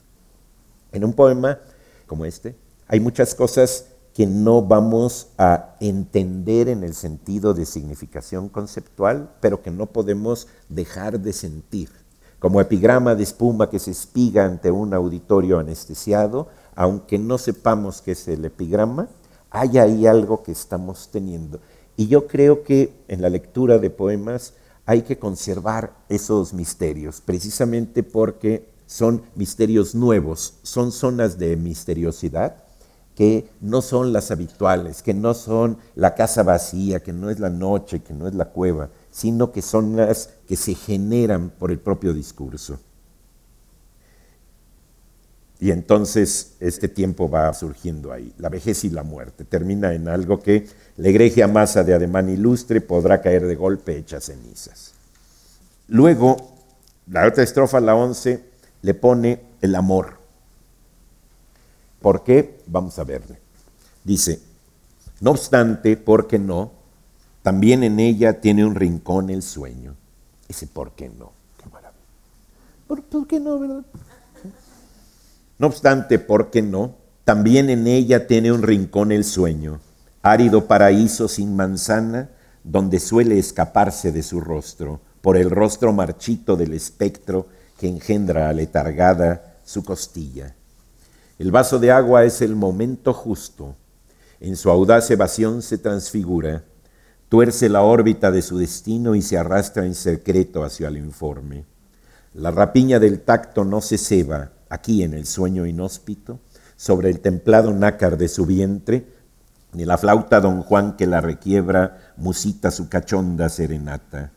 En 0.92 1.04
un 1.04 1.12
poema 1.12 1.58
como 2.06 2.24
este 2.24 2.54
hay 2.86 3.00
muchas 3.00 3.34
cosas 3.34 3.86
que 4.14 4.24
no 4.24 4.62
vamos 4.62 5.30
a 5.36 5.74
entender 5.80 6.68
en 6.68 6.84
el 6.84 6.94
sentido 6.94 7.52
de 7.52 7.66
significación 7.66 8.48
conceptual, 8.48 9.32
pero 9.40 9.62
que 9.62 9.72
no 9.72 9.86
podemos 9.86 10.46
dejar 10.68 11.18
de 11.18 11.32
sentir. 11.32 11.90
Como 12.38 12.60
epigrama 12.60 13.16
de 13.16 13.24
espuma 13.24 13.68
que 13.68 13.80
se 13.80 13.90
espiga 13.90 14.44
ante 14.44 14.70
un 14.70 14.94
auditorio 14.94 15.58
anestesiado, 15.58 16.46
aunque 16.76 17.18
no 17.18 17.36
sepamos 17.36 18.00
qué 18.00 18.12
es 18.12 18.28
el 18.28 18.44
epigrama, 18.44 19.08
hay 19.50 19.78
ahí 19.78 20.06
algo 20.06 20.42
que 20.42 20.52
estamos 20.52 21.08
teniendo. 21.10 21.60
Y 21.96 22.08
yo 22.08 22.26
creo 22.26 22.62
que 22.62 22.92
en 23.08 23.22
la 23.22 23.30
lectura 23.30 23.78
de 23.78 23.90
poemas 23.90 24.54
hay 24.84 25.02
que 25.02 25.18
conservar 25.18 25.96
esos 26.08 26.52
misterios, 26.52 27.20
precisamente 27.20 28.02
porque 28.02 28.68
son 28.86 29.22
misterios 29.34 29.94
nuevos, 29.94 30.58
son 30.62 30.92
zonas 30.92 31.38
de 31.38 31.56
misteriosidad 31.56 32.62
que 33.16 33.48
no 33.62 33.80
son 33.80 34.12
las 34.12 34.30
habituales, 34.30 35.02
que 35.02 35.14
no 35.14 35.32
son 35.32 35.78
la 35.94 36.14
casa 36.14 36.42
vacía, 36.42 37.02
que 37.02 37.14
no 37.14 37.30
es 37.30 37.40
la 37.40 37.48
noche, 37.48 38.02
que 38.02 38.12
no 38.12 38.28
es 38.28 38.34
la 38.34 38.50
cueva, 38.50 38.90
sino 39.10 39.52
que 39.52 39.62
son 39.62 39.96
las 39.96 40.34
que 40.46 40.54
se 40.54 40.74
generan 40.74 41.48
por 41.48 41.70
el 41.70 41.78
propio 41.78 42.12
discurso. 42.12 42.78
Y 45.66 45.72
entonces 45.72 46.52
este 46.60 46.86
tiempo 46.86 47.28
va 47.28 47.52
surgiendo 47.52 48.12
ahí, 48.12 48.32
la 48.38 48.48
vejez 48.48 48.84
y 48.84 48.90
la 48.90 49.02
muerte. 49.02 49.44
Termina 49.44 49.94
en 49.94 50.06
algo 50.06 50.40
que 50.40 50.68
la 50.96 51.08
egregia 51.08 51.48
masa 51.48 51.82
de 51.82 51.92
ademán 51.92 52.28
ilustre 52.28 52.80
podrá 52.80 53.20
caer 53.20 53.44
de 53.44 53.56
golpe 53.56 53.96
hecha 53.96 54.20
cenizas. 54.20 54.92
Luego, 55.88 56.36
la 57.10 57.26
otra 57.26 57.42
estrofa, 57.42 57.80
la 57.80 57.96
once, 57.96 58.44
le 58.82 58.94
pone 58.94 59.40
el 59.60 59.74
amor. 59.74 60.18
¿Por 62.00 62.22
qué? 62.22 62.60
Vamos 62.68 62.96
a 63.00 63.02
verle. 63.02 63.36
Dice, 64.04 64.38
no 65.20 65.32
obstante, 65.32 65.96
¿por 65.96 66.28
qué 66.28 66.38
no? 66.38 66.70
También 67.42 67.82
en 67.82 67.98
ella 67.98 68.40
tiene 68.40 68.64
un 68.64 68.76
rincón 68.76 69.30
el 69.30 69.42
sueño. 69.42 69.96
Ese 70.46 70.68
¿por 70.68 70.92
qué 70.92 71.08
no? 71.08 71.32
Qué 71.60 71.68
maravilla. 71.70 72.04
¿Por, 72.86 73.02
¿Por, 73.02 73.26
qué 73.26 73.40
no, 73.40 73.58
verdad? 73.58 73.84
No 75.58 75.68
obstante, 75.68 76.18
¿por 76.18 76.50
qué 76.50 76.60
no? 76.60 76.96
También 77.24 77.70
en 77.70 77.86
ella 77.86 78.26
tiene 78.26 78.52
un 78.52 78.62
rincón 78.62 79.10
el 79.10 79.24
sueño, 79.24 79.80
árido 80.22 80.66
paraíso 80.66 81.28
sin 81.28 81.56
manzana, 81.56 82.28
donde 82.62 83.00
suele 83.00 83.38
escaparse 83.38 84.12
de 84.12 84.22
su 84.22 84.40
rostro, 84.40 85.00
por 85.22 85.36
el 85.36 85.50
rostro 85.50 85.92
marchito 85.92 86.56
del 86.56 86.74
espectro 86.74 87.46
que 87.78 87.88
engendra 87.88 88.50
aletargada 88.50 89.56
su 89.64 89.82
costilla. 89.82 90.54
El 91.38 91.50
vaso 91.50 91.78
de 91.78 91.90
agua 91.90 92.24
es 92.24 92.42
el 92.42 92.54
momento 92.54 93.14
justo. 93.14 93.74
En 94.40 94.56
su 94.56 94.70
audaz 94.70 95.10
evasión 95.10 95.62
se 95.62 95.78
transfigura, 95.78 96.64
tuerce 97.30 97.70
la 97.70 97.82
órbita 97.82 98.30
de 98.30 98.42
su 98.42 98.58
destino 98.58 99.14
y 99.14 99.22
se 99.22 99.38
arrastra 99.38 99.86
en 99.86 99.94
secreto 99.94 100.64
hacia 100.64 100.88
el 100.88 100.98
informe. 100.98 101.64
La 102.34 102.50
rapiña 102.50 102.98
del 102.98 103.20
tacto 103.20 103.64
no 103.64 103.80
se 103.80 103.96
ceba 103.96 104.52
aquí 104.68 105.02
en 105.02 105.14
el 105.14 105.26
sueño 105.26 105.66
inhóspito, 105.66 106.40
sobre 106.76 107.10
el 107.10 107.20
templado 107.20 107.72
nácar 107.72 108.18
de 108.18 108.28
su 108.28 108.46
vientre, 108.46 109.06
ni 109.72 109.84
la 109.84 109.98
flauta 109.98 110.40
don 110.40 110.62
Juan 110.62 110.96
que 110.96 111.06
la 111.06 111.20
requiebra 111.20 112.12
musita 112.16 112.70
su 112.70 112.88
cachonda 112.88 113.48
serenata. 113.48 114.32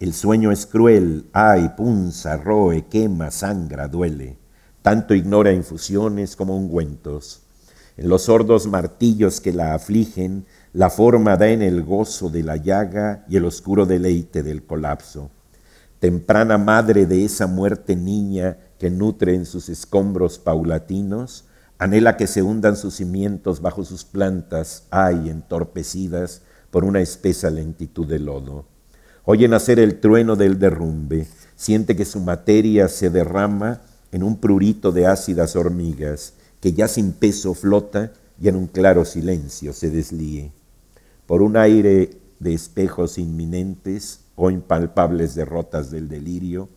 El 0.00 0.12
sueño 0.14 0.52
es 0.52 0.66
cruel, 0.66 1.26
ay, 1.32 1.70
punza, 1.76 2.36
roe, 2.36 2.86
quema, 2.88 3.30
sangra, 3.30 3.88
duele 3.88 4.38
tanto 4.84 5.14
ignora 5.14 5.50
infusiones 5.50 6.36
como 6.36 6.54
ungüentos. 6.58 7.40
En 7.96 8.10
los 8.10 8.24
sordos 8.24 8.66
martillos 8.66 9.40
que 9.40 9.50
la 9.50 9.72
afligen, 9.72 10.44
la 10.74 10.90
forma 10.90 11.38
da 11.38 11.48
en 11.48 11.62
el 11.62 11.82
gozo 11.82 12.28
de 12.28 12.42
la 12.42 12.58
llaga 12.58 13.24
y 13.26 13.38
el 13.38 13.46
oscuro 13.46 13.86
deleite 13.86 14.42
del 14.42 14.62
colapso. 14.66 15.30
Temprana 16.00 16.58
madre 16.58 17.06
de 17.06 17.24
esa 17.24 17.46
muerte 17.46 17.96
niña 17.96 18.58
que 18.78 18.90
nutre 18.90 19.34
en 19.34 19.46
sus 19.46 19.68
escombros 19.68 20.38
paulatinos, 20.38 21.44
anhela 21.78 22.16
que 22.16 22.26
se 22.26 22.42
hundan 22.42 22.76
sus 22.76 22.94
cimientos 22.94 23.60
bajo 23.60 23.84
sus 23.84 24.04
plantas, 24.04 24.84
ay, 24.90 25.28
entorpecidas 25.28 26.42
por 26.70 26.84
una 26.84 27.00
espesa 27.00 27.50
lentitud 27.50 28.06
de 28.06 28.18
lodo. 28.18 28.66
Oye 29.24 29.48
nacer 29.48 29.78
el 29.78 30.00
trueno 30.00 30.36
del 30.36 30.58
derrumbe, 30.58 31.26
siente 31.56 31.96
que 31.96 32.04
su 32.04 32.20
materia 32.20 32.88
se 32.88 33.10
derrama 33.10 33.80
en 34.12 34.22
un 34.22 34.38
prurito 34.38 34.92
de 34.92 35.06
ácidas 35.06 35.56
hormigas 35.56 36.34
que 36.60 36.72
ya 36.72 36.88
sin 36.88 37.12
peso 37.12 37.54
flota 37.54 38.12
y 38.40 38.48
en 38.48 38.56
un 38.56 38.66
claro 38.66 39.04
silencio 39.04 39.72
se 39.72 39.90
deslíe. 39.90 40.52
Por 41.26 41.42
un 41.42 41.56
aire 41.56 42.10
de 42.38 42.54
espejos 42.54 43.18
inminentes 43.18 44.20
o 44.34 44.50
impalpables 44.50 45.34
derrotas 45.34 45.90
del 45.90 46.08
delirio, 46.08 46.68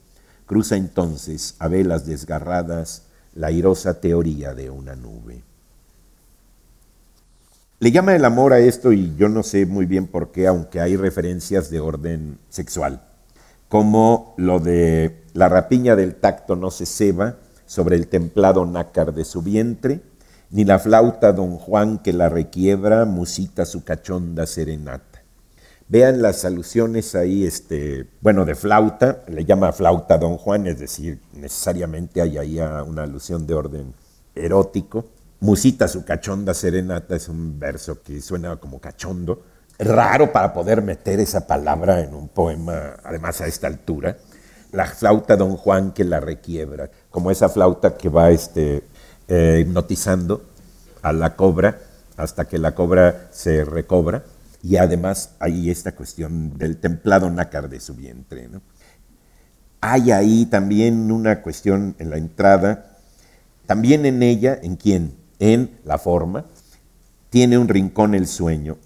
cruza 0.47 0.75
entonces 0.75 1.55
a 1.59 1.67
velas 1.67 2.07
desgarradas 2.07 3.03
la 3.35 3.47
airosa 3.47 4.01
teoría 4.01 4.55
de 4.55 4.71
una 4.71 4.95
nube. 4.95 5.43
Le 7.79 7.91
llama 7.91 8.15
el 8.15 8.25
amor 8.25 8.53
a 8.53 8.59
esto 8.59 8.91
y 8.91 9.15
yo 9.15 9.29
no 9.29 9.43
sé 9.43 9.67
muy 9.67 9.85
bien 9.85 10.07
por 10.07 10.31
qué, 10.31 10.47
aunque 10.47 10.81
hay 10.81 10.97
referencias 10.97 11.69
de 11.69 11.79
orden 11.79 12.39
sexual 12.49 13.03
como 13.69 14.33
lo 14.37 14.59
de 14.59 15.23
la 15.33 15.49
rapiña 15.49 15.95
del 15.95 16.15
tacto 16.15 16.55
no 16.55 16.71
se 16.71 16.85
ceba 16.85 17.37
sobre 17.65 17.95
el 17.95 18.07
templado 18.07 18.65
nácar 18.65 19.13
de 19.13 19.25
su 19.25 19.41
vientre, 19.41 20.01
ni 20.49 20.63
la 20.63 20.79
flauta 20.79 21.33
don 21.33 21.57
Juan 21.57 21.99
que 21.99 22.13
la 22.13 22.29
requiebra 22.29 23.03
musita 23.05 23.65
su 23.65 23.83
cachonda 23.83 24.47
serenata. 24.47 25.16
Vean 25.89 26.21
las 26.21 26.43
alusiones 26.43 27.15
ahí, 27.15 27.45
este, 27.45 28.07
bueno, 28.19 28.43
de 28.43 28.55
flauta, 28.55 29.23
le 29.27 29.45
llama 29.45 29.71
flauta 29.71 30.17
don 30.17 30.37
Juan, 30.37 30.67
es 30.67 30.79
decir, 30.79 31.21
necesariamente 31.31 32.21
hay 32.21 32.37
ahí 32.37 32.59
una 32.59 33.03
alusión 33.03 33.47
de 33.47 33.53
orden 33.53 33.93
erótico. 34.35 35.05
Musita 35.39 35.87
su 35.87 36.03
cachonda 36.03 36.53
serenata 36.53 37.15
es 37.15 37.29
un 37.29 37.57
verso 37.57 38.01
que 38.01 38.21
suena 38.21 38.57
como 38.57 38.81
cachondo, 38.81 39.43
raro 39.79 40.33
para 40.33 40.53
poder 40.53 40.81
meter 40.81 41.19
esa 41.21 41.47
palabra 41.47 42.01
en 42.01 42.13
un 42.13 42.27
poema, 42.27 42.97
además 43.03 43.39
a 43.39 43.47
esta 43.47 43.67
altura. 43.67 44.17
La 44.73 44.87
flauta 44.87 45.37
Don 45.37 45.55
Juan 45.55 45.91
que 45.93 46.03
la 46.03 46.19
requiebra, 46.19 46.89
como 47.09 47.31
esa 47.31 47.47
flauta 47.47 47.95
que 47.95 48.09
va 48.09 48.31
este, 48.31 48.83
eh, 49.29 49.59
hipnotizando 49.61 50.41
a 51.01 51.13
la 51.13 51.35
cobra 51.35 51.79
hasta 52.17 52.45
que 52.45 52.57
la 52.57 52.75
cobra 52.75 53.27
se 53.31 53.63
recobra. 53.63 54.23
Y 54.63 54.77
además 54.77 55.35
hay 55.39 55.69
esta 55.69 55.93
cuestión 55.93 56.57
del 56.57 56.77
templado 56.77 57.29
nácar 57.29 57.69
de 57.69 57.79
su 57.79 57.95
vientre. 57.95 58.49
Hay 59.81 60.11
ahí 60.11 60.45
también 60.47 61.11
una 61.11 61.41
cuestión 61.41 61.95
en 61.99 62.09
la 62.09 62.17
entrada, 62.17 62.97
también 63.65 64.05
en 64.05 64.23
ella, 64.23 64.59
¿en 64.61 64.75
quién? 64.75 65.15
En 65.39 65.79
la 65.83 65.97
forma, 65.97 66.45
tiene 67.29 67.57
un 67.57 67.67
rincón 67.67 68.15
el 68.15 68.27
sueño, 68.27 68.77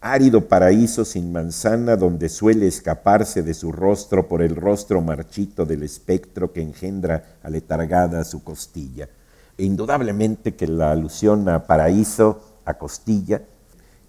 árido 0.00 0.48
paraíso 0.48 1.04
sin 1.04 1.32
manzana 1.32 1.96
donde 1.96 2.28
suele 2.28 2.66
escaparse 2.66 3.42
de 3.42 3.52
su 3.52 3.72
rostro 3.72 4.28
por 4.28 4.42
el 4.42 4.56
rostro 4.56 5.02
marchito 5.02 5.66
del 5.66 5.82
espectro 5.82 6.52
que 6.52 6.62
engendra 6.62 7.38
aletargada 7.42 8.24
su 8.24 8.42
costilla. 8.44 9.08
E 9.56 9.64
indudablemente 9.64 10.54
que 10.54 10.68
la 10.68 10.92
alusión 10.92 11.48
a 11.48 11.66
paraíso, 11.66 12.60
a 12.64 12.74
costilla, 12.74 13.42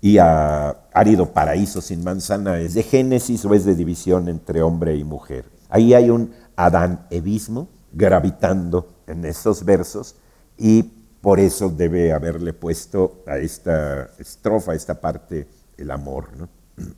y 0.01 0.17
a 0.17 0.69
árido 0.93 1.33
paraíso 1.33 1.81
sin 1.81 2.03
manzana 2.03 2.59
es 2.59 2.73
de 2.73 2.83
génesis 2.83 3.43
o 3.45 3.53
es 3.53 3.65
de 3.65 3.75
división 3.75 4.29
entre 4.29 4.61
hombre 4.61 4.95
y 4.95 5.03
mujer. 5.03 5.45
Ahí 5.69 5.93
hay 5.93 6.09
un 6.09 6.31
Adán-evismo 6.55 7.69
gravitando 7.93 8.89
en 9.07 9.23
esos 9.23 9.63
versos 9.63 10.15
y 10.57 10.83
por 11.21 11.39
eso 11.39 11.69
debe 11.69 12.13
haberle 12.13 12.53
puesto 12.53 13.23
a 13.27 13.37
esta 13.37 14.09
estrofa, 14.17 14.73
a 14.73 14.75
esta 14.75 14.99
parte, 14.99 15.47
el 15.77 15.91
amor. 15.91 16.29
¿no? 16.37 16.49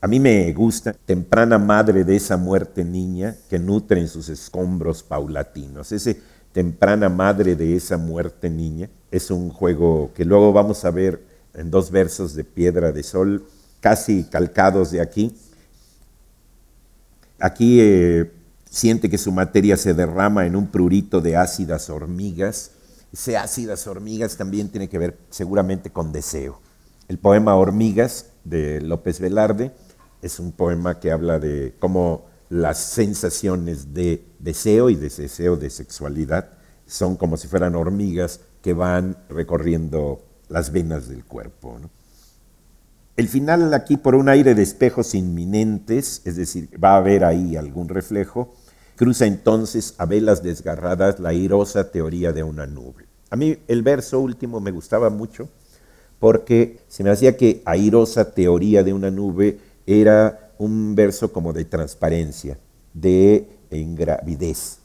A 0.00 0.08
mí 0.08 0.18
me 0.18 0.52
gusta 0.52 0.92
temprana 0.92 1.58
madre 1.58 2.04
de 2.04 2.16
esa 2.16 2.36
muerte 2.36 2.84
niña 2.84 3.36
que 3.48 3.58
nutre 3.58 4.00
en 4.00 4.08
sus 4.08 4.28
escombros 4.28 5.02
paulatinos. 5.02 5.92
Ese 5.92 6.20
temprana 6.52 7.08
madre 7.08 7.54
de 7.54 7.76
esa 7.76 7.96
muerte 7.96 8.50
niña 8.50 8.88
es 9.10 9.30
un 9.30 9.50
juego 9.50 10.10
que 10.14 10.24
luego 10.24 10.52
vamos 10.52 10.84
a 10.84 10.90
ver 10.90 11.31
en 11.54 11.70
dos 11.70 11.90
versos 11.90 12.34
de 12.34 12.44
Piedra 12.44 12.92
de 12.92 13.02
Sol, 13.02 13.46
casi 13.80 14.24
calcados 14.24 14.90
de 14.90 15.00
aquí. 15.00 15.36
Aquí 17.38 17.78
eh, 17.80 18.32
siente 18.70 19.10
que 19.10 19.18
su 19.18 19.32
materia 19.32 19.76
se 19.76 19.94
derrama 19.94 20.46
en 20.46 20.56
un 20.56 20.68
prurito 20.68 21.20
de 21.20 21.36
ácidas 21.36 21.90
hormigas. 21.90 22.70
Ese 23.12 23.36
ácidas 23.36 23.86
hormigas 23.86 24.36
también 24.36 24.70
tiene 24.70 24.88
que 24.88 24.98
ver 24.98 25.18
seguramente 25.30 25.90
con 25.90 26.12
deseo. 26.12 26.60
El 27.08 27.18
poema 27.18 27.56
Hormigas 27.56 28.26
de 28.44 28.80
López 28.80 29.20
Velarde 29.20 29.72
es 30.22 30.38
un 30.38 30.52
poema 30.52 31.00
que 31.00 31.10
habla 31.10 31.38
de 31.38 31.74
cómo 31.78 32.26
las 32.48 32.78
sensaciones 32.78 33.92
de 33.92 34.24
deseo 34.38 34.88
y 34.88 34.94
de 34.94 35.08
deseo 35.08 35.56
de 35.56 35.68
sexualidad 35.68 36.50
son 36.86 37.16
como 37.16 37.36
si 37.36 37.48
fueran 37.48 37.74
hormigas 37.74 38.40
que 38.62 38.72
van 38.72 39.16
recorriendo 39.28 40.22
las 40.52 40.70
venas 40.70 41.08
del 41.08 41.24
cuerpo. 41.24 41.80
El 43.16 43.28
final 43.28 43.72
aquí 43.74 43.96
por 43.96 44.14
un 44.14 44.28
aire 44.28 44.54
de 44.54 44.62
espejos 44.62 45.14
inminentes, 45.14 46.22
es 46.24 46.36
decir, 46.36 46.68
va 46.82 46.94
a 46.94 46.98
haber 46.98 47.24
ahí 47.24 47.56
algún 47.56 47.88
reflejo, 47.88 48.54
cruza 48.96 49.26
entonces 49.26 49.94
a 49.98 50.06
velas 50.06 50.42
desgarradas 50.42 51.18
la 51.18 51.30
airosa 51.30 51.90
teoría 51.90 52.32
de 52.32 52.42
una 52.42 52.66
nube. 52.66 53.06
A 53.30 53.36
mí 53.36 53.56
el 53.66 53.82
verso 53.82 54.20
último 54.20 54.60
me 54.60 54.70
gustaba 54.70 55.08
mucho 55.10 55.48
porque 56.20 56.80
se 56.88 57.02
me 57.02 57.10
hacía 57.10 57.36
que 57.36 57.62
airosa 57.64 58.32
teoría 58.32 58.84
de 58.84 58.92
una 58.92 59.10
nube 59.10 59.58
era 59.86 60.52
un 60.58 60.94
verso 60.94 61.32
como 61.32 61.52
de 61.52 61.64
transparencia, 61.64 62.58
de 62.92 63.48
ingravidez. 63.70 64.78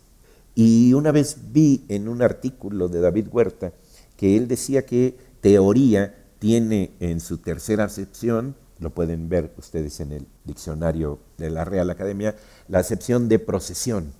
Y 0.55 0.93
una 0.93 1.11
vez 1.11 1.37
vi 1.51 1.85
en 1.89 2.07
un 2.07 2.21
artículo 2.21 2.87
de 2.87 3.01
David 3.01 3.27
Huerta 3.31 3.73
que 4.17 4.35
él 4.35 4.47
decía 4.47 4.85
que 4.85 5.15
teoría 5.41 6.15
tiene 6.39 6.91
en 6.99 7.19
su 7.19 7.39
tercera 7.39 7.85
acepción, 7.85 8.55
lo 8.79 8.91
pueden 8.91 9.29
ver 9.29 9.53
ustedes 9.57 9.99
en 9.99 10.11
el 10.11 10.27
diccionario 10.45 11.19
de 11.37 11.49
la 11.49 11.65
Real 11.65 11.89
Academia, 11.89 12.35
la 12.67 12.79
acepción 12.79 13.27
de 13.27 13.39
procesión. 13.39 14.13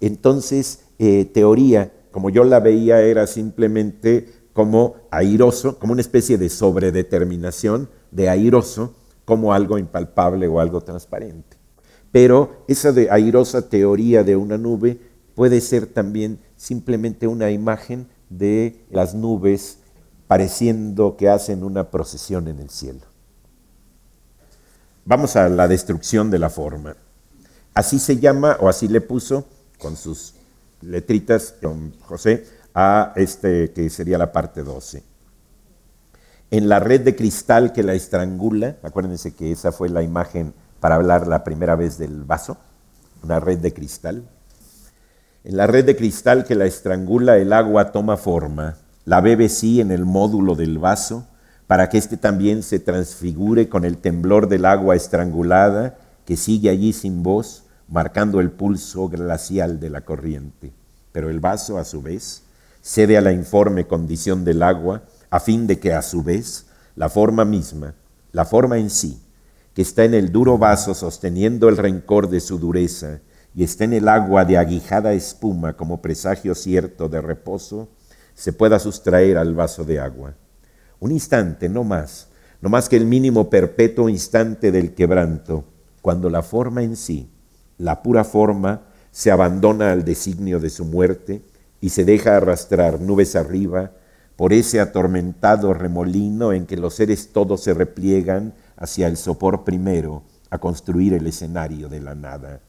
Entonces, 0.00 0.80
eh, 0.98 1.24
teoría, 1.24 1.92
como 2.10 2.30
yo 2.30 2.44
la 2.44 2.60
veía, 2.60 3.00
era 3.00 3.26
simplemente 3.26 4.28
como 4.52 4.96
airoso, 5.10 5.78
como 5.78 5.92
una 5.92 6.02
especie 6.02 6.36
de 6.36 6.48
sobredeterminación 6.48 7.88
de 8.10 8.28
airoso 8.28 8.94
como 9.24 9.52
algo 9.54 9.78
impalpable 9.78 10.48
o 10.48 10.60
algo 10.60 10.80
transparente. 10.80 11.56
Pero 12.12 12.64
esa 12.66 12.92
de 12.92 13.10
airosa 13.10 13.68
teoría 13.68 14.24
de 14.24 14.36
una 14.36 14.58
nube 14.58 14.98
puede 15.34 15.60
ser 15.60 15.86
también 15.86 16.40
simplemente 16.56 17.26
una 17.26 17.50
imagen 17.50 18.08
de 18.28 18.84
las 18.90 19.14
nubes 19.14 19.78
pareciendo 20.30 21.16
que 21.16 21.28
hacen 21.28 21.64
una 21.64 21.90
procesión 21.90 22.46
en 22.46 22.60
el 22.60 22.70
cielo. 22.70 23.00
Vamos 25.04 25.34
a 25.34 25.48
la 25.48 25.66
destrucción 25.66 26.30
de 26.30 26.38
la 26.38 26.48
forma. 26.48 26.94
Así 27.74 27.98
se 27.98 28.20
llama, 28.20 28.56
o 28.60 28.68
así 28.68 28.86
le 28.86 29.00
puso, 29.00 29.48
con 29.80 29.96
sus 29.96 30.34
letritas, 30.82 31.56
don 31.60 31.92
José, 32.02 32.46
a 32.76 33.12
este 33.16 33.72
que 33.72 33.90
sería 33.90 34.18
la 34.18 34.30
parte 34.30 34.62
12. 34.62 35.02
En 36.52 36.68
la 36.68 36.78
red 36.78 37.00
de 37.00 37.16
cristal 37.16 37.72
que 37.72 37.82
la 37.82 37.94
estrangula, 37.94 38.76
acuérdense 38.84 39.34
que 39.34 39.50
esa 39.50 39.72
fue 39.72 39.88
la 39.88 40.04
imagen 40.04 40.54
para 40.78 40.94
hablar 40.94 41.26
la 41.26 41.42
primera 41.42 41.74
vez 41.74 41.98
del 41.98 42.22
vaso, 42.22 42.56
una 43.24 43.40
red 43.40 43.58
de 43.58 43.74
cristal. 43.74 44.22
En 45.42 45.56
la 45.56 45.66
red 45.66 45.84
de 45.84 45.96
cristal 45.96 46.44
que 46.44 46.54
la 46.54 46.66
estrangula, 46.66 47.36
el 47.36 47.52
agua 47.52 47.90
toma 47.90 48.16
forma, 48.16 48.76
la 49.04 49.20
bebe 49.20 49.48
sí 49.48 49.80
en 49.80 49.90
el 49.90 50.04
módulo 50.04 50.54
del 50.54 50.78
vaso, 50.78 51.26
para 51.66 51.88
que 51.88 51.98
éste 51.98 52.16
también 52.16 52.62
se 52.62 52.80
transfigure 52.80 53.68
con 53.68 53.84
el 53.84 53.98
temblor 53.98 54.48
del 54.48 54.64
agua 54.64 54.96
estrangulada 54.96 55.96
que 56.24 56.36
sigue 56.36 56.68
allí 56.68 56.92
sin 56.92 57.22
voz, 57.22 57.64
marcando 57.88 58.40
el 58.40 58.50
pulso 58.50 59.08
glacial 59.08 59.80
de 59.80 59.90
la 59.90 60.02
corriente. 60.02 60.72
Pero 61.12 61.30
el 61.30 61.40
vaso, 61.40 61.78
a 61.78 61.84
su 61.84 62.02
vez, 62.02 62.42
cede 62.82 63.16
a 63.18 63.20
la 63.20 63.32
informe 63.32 63.86
condición 63.86 64.44
del 64.44 64.62
agua, 64.62 65.02
a 65.28 65.40
fin 65.40 65.66
de 65.66 65.78
que, 65.78 65.92
a 65.92 66.02
su 66.02 66.22
vez, 66.22 66.66
la 66.96 67.08
forma 67.08 67.44
misma, 67.44 67.94
la 68.32 68.44
forma 68.44 68.78
en 68.78 68.90
sí, 68.90 69.20
que 69.74 69.82
está 69.82 70.04
en 70.04 70.14
el 70.14 70.32
duro 70.32 70.58
vaso 70.58 70.94
sosteniendo 70.94 71.68
el 71.68 71.76
rencor 71.76 72.28
de 72.28 72.40
su 72.40 72.58
dureza, 72.58 73.20
y 73.54 73.64
está 73.64 73.84
en 73.84 73.92
el 73.92 74.08
agua 74.08 74.44
de 74.44 74.58
aguijada 74.58 75.12
espuma 75.12 75.76
como 75.76 76.00
presagio 76.00 76.54
cierto 76.54 77.08
de 77.08 77.20
reposo, 77.20 77.88
se 78.40 78.54
pueda 78.54 78.78
sustraer 78.78 79.36
al 79.36 79.52
vaso 79.54 79.84
de 79.84 80.00
agua. 80.00 80.34
Un 80.98 81.12
instante, 81.12 81.68
no 81.68 81.84
más, 81.84 82.28
no 82.62 82.70
más 82.70 82.88
que 82.88 82.96
el 82.96 83.04
mínimo 83.04 83.50
perpetuo 83.50 84.08
instante 84.08 84.72
del 84.72 84.94
quebranto, 84.94 85.66
cuando 86.00 86.30
la 86.30 86.40
forma 86.40 86.82
en 86.82 86.96
sí, 86.96 87.28
la 87.76 88.02
pura 88.02 88.24
forma, 88.24 88.86
se 89.10 89.30
abandona 89.30 89.92
al 89.92 90.06
designio 90.06 90.58
de 90.58 90.70
su 90.70 90.86
muerte 90.86 91.42
y 91.82 91.90
se 91.90 92.06
deja 92.06 92.34
arrastrar 92.34 92.98
nubes 92.98 93.36
arriba 93.36 93.92
por 94.36 94.54
ese 94.54 94.80
atormentado 94.80 95.74
remolino 95.74 96.54
en 96.54 96.64
que 96.64 96.78
los 96.78 96.94
seres 96.94 97.34
todos 97.34 97.62
se 97.62 97.74
repliegan 97.74 98.54
hacia 98.78 99.06
el 99.06 99.18
sopor 99.18 99.64
primero 99.64 100.22
a 100.48 100.56
construir 100.56 101.12
el 101.12 101.26
escenario 101.26 101.90
de 101.90 102.00
la 102.00 102.14
nada. 102.14 102.60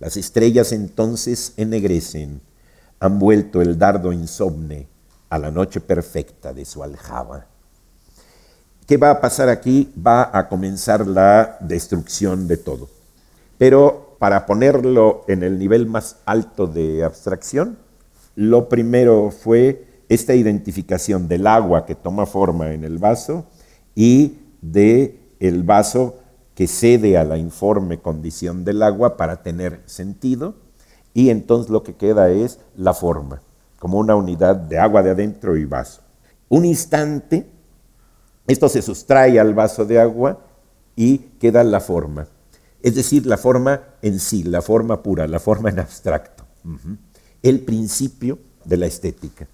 Las 0.00 0.16
estrellas 0.16 0.72
entonces 0.72 1.52
ennegrecen, 1.56 2.40
han 3.00 3.18
vuelto 3.18 3.60
el 3.60 3.78
dardo 3.78 4.12
insomne 4.12 4.88
a 5.28 5.38
la 5.38 5.50
noche 5.50 5.80
perfecta 5.80 6.52
de 6.52 6.64
su 6.64 6.82
aljaba. 6.82 7.46
¿Qué 8.86 8.96
va 8.96 9.10
a 9.10 9.20
pasar 9.20 9.48
aquí? 9.48 9.92
Va 10.04 10.30
a 10.32 10.48
comenzar 10.48 11.06
la 11.06 11.58
destrucción 11.60 12.46
de 12.46 12.56
todo. 12.56 12.88
Pero 13.58 14.16
para 14.18 14.46
ponerlo 14.46 15.24
en 15.28 15.42
el 15.42 15.58
nivel 15.58 15.86
más 15.86 16.18
alto 16.24 16.66
de 16.66 17.02
abstracción, 17.04 17.78
lo 18.36 18.68
primero 18.68 19.30
fue 19.30 20.02
esta 20.08 20.34
identificación 20.34 21.26
del 21.26 21.46
agua 21.46 21.84
que 21.84 21.94
toma 21.94 22.26
forma 22.26 22.72
en 22.72 22.84
el 22.84 22.98
vaso 22.98 23.46
y 23.94 24.38
de 24.62 25.18
el 25.40 25.64
vaso 25.64 26.18
que 26.54 26.66
cede 26.66 27.18
a 27.18 27.24
la 27.24 27.38
informe 27.38 27.98
condición 27.98 28.64
del 28.64 28.82
agua 28.82 29.16
para 29.16 29.42
tener 29.42 29.80
sentido 29.86 30.54
y 31.16 31.30
entonces 31.30 31.70
lo 31.70 31.82
que 31.82 31.94
queda 31.94 32.28
es 32.28 32.58
la 32.76 32.92
forma, 32.92 33.40
como 33.78 33.98
una 33.98 34.14
unidad 34.14 34.54
de 34.54 34.78
agua 34.78 35.02
de 35.02 35.08
adentro 35.08 35.56
y 35.56 35.64
vaso. 35.64 36.02
Un 36.50 36.66
instante, 36.66 37.46
esto 38.46 38.68
se 38.68 38.82
sustrae 38.82 39.40
al 39.40 39.54
vaso 39.54 39.86
de 39.86 39.98
agua 39.98 40.38
y 40.94 41.16
queda 41.40 41.64
la 41.64 41.80
forma, 41.80 42.28
es 42.82 42.96
decir, 42.96 43.24
la 43.24 43.38
forma 43.38 43.80
en 44.02 44.20
sí, 44.20 44.42
la 44.42 44.60
forma 44.60 45.02
pura, 45.02 45.26
la 45.26 45.40
forma 45.40 45.70
en 45.70 45.78
abstracto, 45.78 46.44
el 47.42 47.60
principio 47.60 48.38
de 48.66 48.76
la 48.76 48.84
estética. 48.84 49.48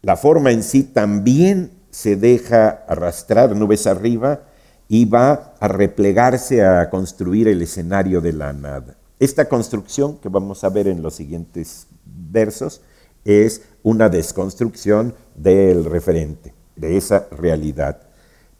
La 0.00 0.16
forma 0.16 0.52
en 0.52 0.62
sí 0.62 0.84
también 0.84 1.72
se 1.90 2.14
deja 2.14 2.84
arrastrar 2.86 3.56
nubes 3.56 3.88
arriba 3.88 4.42
y 4.86 5.06
va 5.06 5.54
a 5.58 5.66
replegarse 5.66 6.64
a 6.64 6.88
construir 6.88 7.48
el 7.48 7.62
escenario 7.62 8.20
de 8.20 8.32
la 8.32 8.52
nada. 8.52 8.96
Esta 9.22 9.48
construcción 9.48 10.16
que 10.16 10.28
vamos 10.28 10.64
a 10.64 10.68
ver 10.68 10.88
en 10.88 11.00
los 11.00 11.14
siguientes 11.14 11.86
versos 12.04 12.80
es 13.24 13.62
una 13.84 14.08
desconstrucción 14.08 15.14
del 15.36 15.84
referente, 15.84 16.52
de 16.74 16.96
esa 16.96 17.28
realidad. 17.30 18.02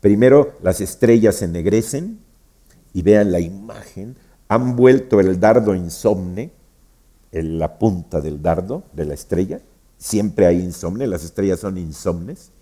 Primero, 0.00 0.52
las 0.62 0.80
estrellas 0.80 1.34
se 1.34 1.46
ennegrecen 1.46 2.20
y 2.92 3.02
vean 3.02 3.32
la 3.32 3.40
imagen, 3.40 4.14
han 4.46 4.76
vuelto 4.76 5.18
el 5.18 5.40
dardo 5.40 5.74
insomne, 5.74 6.52
en 7.32 7.58
la 7.58 7.80
punta 7.80 8.20
del 8.20 8.40
dardo 8.40 8.84
de 8.92 9.06
la 9.06 9.14
estrella, 9.14 9.60
siempre 9.98 10.46
hay 10.46 10.60
insomne, 10.60 11.08
las 11.08 11.24
estrellas 11.24 11.58
son 11.58 11.76
insomnes, 11.76 12.52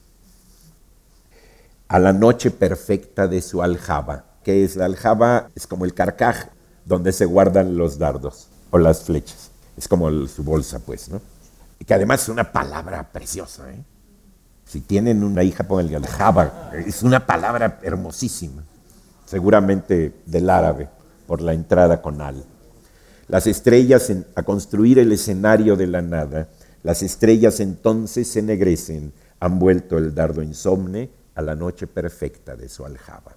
a 1.86 1.98
la 1.98 2.14
noche 2.14 2.50
perfecta 2.50 3.28
de 3.28 3.42
su 3.42 3.62
aljaba. 3.62 4.24
que 4.42 4.64
es 4.64 4.74
la 4.76 4.86
aljaba? 4.86 5.50
Es 5.54 5.66
como 5.66 5.84
el 5.84 5.92
carcaj 5.92 6.48
donde 6.90 7.12
se 7.12 7.24
guardan 7.24 7.78
los 7.78 7.98
dardos 7.98 8.48
o 8.72 8.76
las 8.76 9.04
flechas. 9.04 9.52
Es 9.76 9.86
como 9.86 10.10
su 10.26 10.42
bolsa, 10.42 10.80
pues, 10.80 11.08
¿no? 11.08 11.20
Y 11.78 11.84
que 11.84 11.94
además 11.94 12.24
es 12.24 12.28
una 12.30 12.50
palabra 12.50 13.12
preciosa, 13.12 13.70
¿eh? 13.70 13.80
Si 14.66 14.80
tienen 14.80 15.22
una 15.22 15.44
hija, 15.44 15.68
pónganle 15.68 15.94
aljaba. 15.94 16.72
Es 16.84 17.04
una 17.04 17.24
palabra 17.24 17.78
hermosísima, 17.82 18.64
seguramente 19.24 20.20
del 20.26 20.50
árabe, 20.50 20.88
por 21.28 21.40
la 21.40 21.54
entrada 21.54 22.02
con 22.02 22.20
al. 22.20 22.44
Las 23.28 23.46
estrellas 23.46 24.12
a 24.34 24.42
construir 24.42 24.98
el 24.98 25.12
escenario 25.12 25.76
de 25.76 25.86
la 25.86 26.02
nada, 26.02 26.48
las 26.82 27.04
estrellas 27.04 27.60
entonces 27.60 28.26
se 28.26 28.40
ennegrecen, 28.40 29.12
han 29.38 29.60
vuelto 29.60 29.96
el 29.96 30.12
dardo 30.12 30.42
insomne 30.42 31.08
a 31.36 31.42
la 31.42 31.54
noche 31.54 31.86
perfecta 31.86 32.56
de 32.56 32.68
su 32.68 32.84
aljaba. 32.84 33.36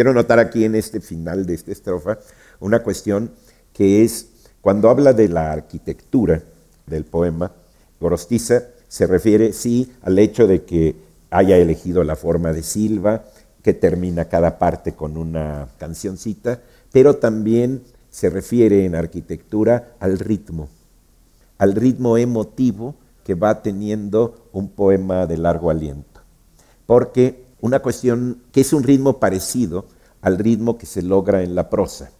Quiero 0.00 0.14
notar 0.14 0.38
aquí 0.38 0.64
en 0.64 0.76
este 0.76 1.02
final 1.02 1.44
de 1.44 1.52
esta 1.52 1.72
estrofa 1.72 2.16
una 2.58 2.82
cuestión 2.82 3.32
que 3.74 4.02
es, 4.02 4.28
cuando 4.62 4.88
habla 4.88 5.12
de 5.12 5.28
la 5.28 5.52
arquitectura 5.52 6.42
del 6.86 7.04
poema, 7.04 7.52
Gorostiza 8.00 8.62
se 8.88 9.06
refiere, 9.06 9.52
sí, 9.52 9.92
al 10.00 10.18
hecho 10.18 10.46
de 10.46 10.64
que 10.64 10.96
haya 11.28 11.58
elegido 11.58 12.02
la 12.02 12.16
forma 12.16 12.54
de 12.54 12.62
Silva, 12.62 13.24
que 13.62 13.74
termina 13.74 14.24
cada 14.24 14.58
parte 14.58 14.94
con 14.94 15.18
una 15.18 15.68
cancioncita, 15.76 16.62
pero 16.92 17.16
también 17.16 17.82
se 18.08 18.30
refiere 18.30 18.86
en 18.86 18.94
arquitectura 18.94 19.96
al 20.00 20.18
ritmo, 20.18 20.70
al 21.58 21.74
ritmo 21.74 22.16
emotivo 22.16 22.94
que 23.22 23.34
va 23.34 23.60
teniendo 23.60 24.48
un 24.52 24.70
poema 24.70 25.26
de 25.26 25.36
largo 25.36 25.68
aliento. 25.68 26.22
Porque 26.86 27.49
una 27.60 27.80
cuestión 27.80 28.42
que 28.52 28.62
es 28.62 28.72
un 28.72 28.82
ritmo 28.82 29.18
parecido 29.20 29.86
al 30.20 30.38
ritmo 30.38 30.78
que 30.78 30.86
se 30.86 31.02
logra 31.02 31.42
en 31.42 31.54
la 31.54 31.70
prosa. 31.70 32.10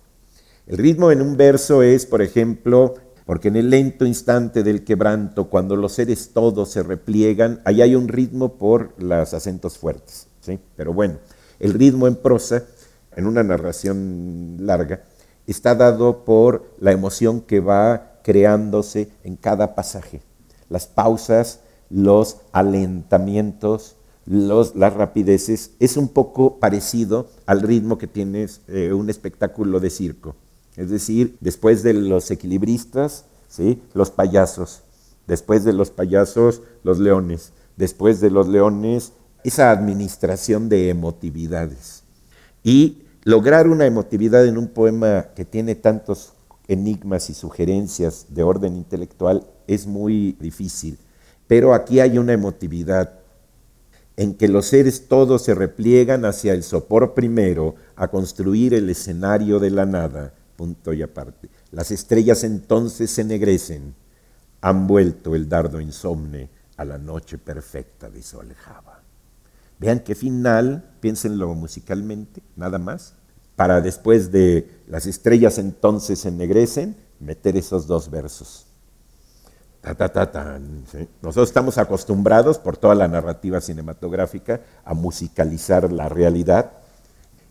El 0.66 0.78
ritmo 0.78 1.10
en 1.10 1.22
un 1.22 1.36
verso 1.36 1.82
es, 1.82 2.06
por 2.06 2.22
ejemplo, 2.22 2.94
porque 3.26 3.48
en 3.48 3.56
el 3.56 3.70
lento 3.70 4.06
instante 4.06 4.62
del 4.62 4.84
quebranto, 4.84 5.48
cuando 5.48 5.76
los 5.76 5.92
seres 5.92 6.30
todos 6.32 6.70
se 6.70 6.82
repliegan, 6.82 7.60
ahí 7.64 7.82
hay 7.82 7.94
un 7.94 8.08
ritmo 8.08 8.54
por 8.54 8.94
los 9.02 9.34
acentos 9.34 9.78
fuertes. 9.78 10.26
¿sí? 10.40 10.58
Pero 10.76 10.92
bueno, 10.92 11.18
el 11.58 11.74
ritmo 11.74 12.06
en 12.06 12.16
prosa, 12.16 12.64
en 13.14 13.26
una 13.26 13.42
narración 13.42 14.56
larga, 14.60 15.04
está 15.46 15.74
dado 15.74 16.24
por 16.24 16.74
la 16.78 16.92
emoción 16.92 17.40
que 17.40 17.60
va 17.60 18.20
creándose 18.22 19.10
en 19.24 19.36
cada 19.36 19.74
pasaje. 19.74 20.22
Las 20.68 20.86
pausas, 20.86 21.60
los 21.88 22.38
alentamientos, 22.52 23.96
las 24.26 24.94
rapideces, 24.94 25.72
es 25.80 25.96
un 25.96 26.08
poco 26.08 26.58
parecido 26.58 27.28
al 27.46 27.62
ritmo 27.62 27.98
que 27.98 28.06
tiene 28.06 28.46
eh, 28.68 28.92
un 28.92 29.10
espectáculo 29.10 29.80
de 29.80 29.90
circo. 29.90 30.36
Es 30.76 30.90
decir, 30.90 31.36
después 31.40 31.82
de 31.82 31.94
los 31.94 32.30
equilibristas, 32.30 33.24
¿sí? 33.48 33.82
los 33.92 34.10
payasos, 34.10 34.82
después 35.26 35.64
de 35.64 35.72
los 35.72 35.90
payasos, 35.90 36.62
los 36.84 36.98
leones, 36.98 37.52
después 37.76 38.20
de 38.20 38.30
los 38.30 38.48
leones, 38.48 39.12
esa 39.44 39.70
administración 39.70 40.68
de 40.68 40.90
emotividades. 40.90 42.04
Y 42.62 43.02
lograr 43.24 43.68
una 43.68 43.86
emotividad 43.86 44.46
en 44.46 44.58
un 44.58 44.68
poema 44.68 45.28
que 45.34 45.44
tiene 45.44 45.74
tantos 45.74 46.34
enigmas 46.68 47.30
y 47.30 47.34
sugerencias 47.34 48.26
de 48.28 48.42
orden 48.42 48.76
intelectual 48.76 49.46
es 49.66 49.86
muy 49.86 50.36
difícil. 50.40 50.98
Pero 51.46 51.74
aquí 51.74 52.00
hay 52.00 52.16
una 52.18 52.32
emotividad 52.32 53.19
en 54.20 54.34
que 54.34 54.48
los 54.48 54.66
seres 54.66 55.08
todos 55.08 55.40
se 55.40 55.54
repliegan 55.54 56.26
hacia 56.26 56.52
el 56.52 56.62
sopor 56.62 57.14
primero 57.14 57.76
a 57.96 58.08
construir 58.08 58.74
el 58.74 58.90
escenario 58.90 59.58
de 59.58 59.70
la 59.70 59.86
nada, 59.86 60.34
punto 60.56 60.92
y 60.92 61.00
aparte. 61.00 61.48
Las 61.72 61.90
estrellas 61.90 62.44
entonces 62.44 63.10
se 63.10 63.22
ennegrecen, 63.22 63.94
han 64.60 64.86
vuelto 64.86 65.34
el 65.34 65.48
dardo 65.48 65.80
insomne 65.80 66.50
a 66.76 66.84
la 66.84 66.98
noche 66.98 67.38
perfecta 67.38 68.10
de 68.10 68.22
su 68.22 68.38
alejaba. 68.38 69.00
Vean 69.78 70.00
qué 70.00 70.14
final, 70.14 70.96
piénsenlo 71.00 71.54
musicalmente, 71.54 72.42
nada 72.56 72.78
más, 72.78 73.14
para 73.56 73.80
después 73.80 74.30
de 74.30 74.68
las 74.86 75.06
estrellas 75.06 75.56
entonces 75.56 76.18
se 76.18 76.28
ennegrecen, 76.28 76.94
meter 77.20 77.56
esos 77.56 77.86
dos 77.86 78.10
versos. 78.10 78.66
Nosotros 79.82 81.48
estamos 81.48 81.78
acostumbrados 81.78 82.58
por 82.58 82.76
toda 82.76 82.94
la 82.94 83.08
narrativa 83.08 83.60
cinematográfica 83.60 84.60
a 84.84 84.92
musicalizar 84.94 85.90
la 85.90 86.08
realidad 86.08 86.72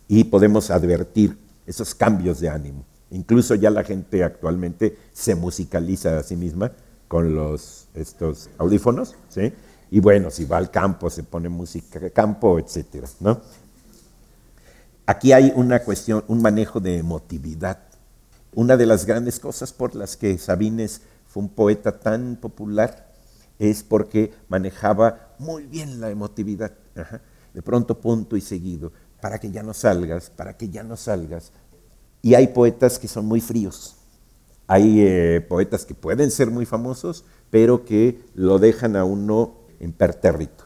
y 0.08 0.26
podemos 0.26 0.70
advertir 0.70 1.38
esos 1.66 1.96
cambios 1.96 2.40
de 2.40 2.50
ánimo. 2.50 2.86
Incluso 3.12 3.56
ya 3.56 3.72
la 3.72 3.84
gente 3.84 4.24
actualmente 4.24 4.98
se 5.12 5.34
musicaliza 5.34 6.20
a 6.20 6.24
sí 6.24 6.36
misma 6.36 6.72
con 7.08 7.58
estos 7.96 8.50
audífonos, 8.60 9.16
¿sí? 9.30 9.52
Y 9.92 10.00
bueno, 10.00 10.30
si 10.30 10.46
va 10.46 10.58
al 10.58 10.70
campo, 10.70 11.10
se 11.10 11.24
pone 11.24 11.50
música 11.50 12.00
de 12.00 12.12
campo, 12.12 12.60
etc. 12.60 13.06
¿no? 13.20 13.42
Aquí 15.08 15.32
hay 15.32 15.52
una 15.56 15.80
cuestión, 15.80 16.24
un 16.28 16.42
manejo 16.42 16.80
de 16.80 16.98
emotividad. 16.98 17.80
Una 18.54 18.78
de 18.78 18.86
las 18.86 19.06
grandes 19.06 19.40
cosas 19.40 19.74
por 19.74 19.96
las 19.96 20.16
que 20.16 20.38
Sabines 20.38 21.02
fue 21.30 21.44
un 21.44 21.50
poeta 21.50 22.00
tan 22.00 22.36
popular 22.36 23.08
es 23.60 23.84
porque 23.84 24.34
manejaba 24.48 25.36
muy 25.38 25.66
bien 25.68 26.02
la 26.02 26.10
emotividad. 26.10 26.74
De 27.54 27.62
pronto, 27.62 28.00
punto 28.00 28.36
y 28.36 28.42
seguido, 28.42 28.92
para 29.22 29.38
que 29.38 29.52
ya 29.52 29.62
no 29.62 29.74
salgas, 29.74 30.30
para 30.30 30.58
que 30.58 30.70
ya 30.70 30.84
no 30.84 30.96
salgas. 30.96 31.52
Y 32.22 32.34
hay 32.34 32.48
poetas 32.48 32.98
que 32.98 33.08
son 33.08 33.26
muy 33.26 33.42
fríos. 33.42 33.96
Hay 34.68 35.02
eh, 35.02 35.46
poetas 35.48 35.86
que 35.86 35.96
pueden 35.96 36.32
ser 36.32 36.52
muy 36.52 36.66
famosos, 36.66 37.26
pero 37.50 37.86
que 37.86 38.24
lo 38.34 38.60
dejan 38.60 38.96
a 38.96 39.04
uno 39.04 39.56
impertérrito, 39.80 40.66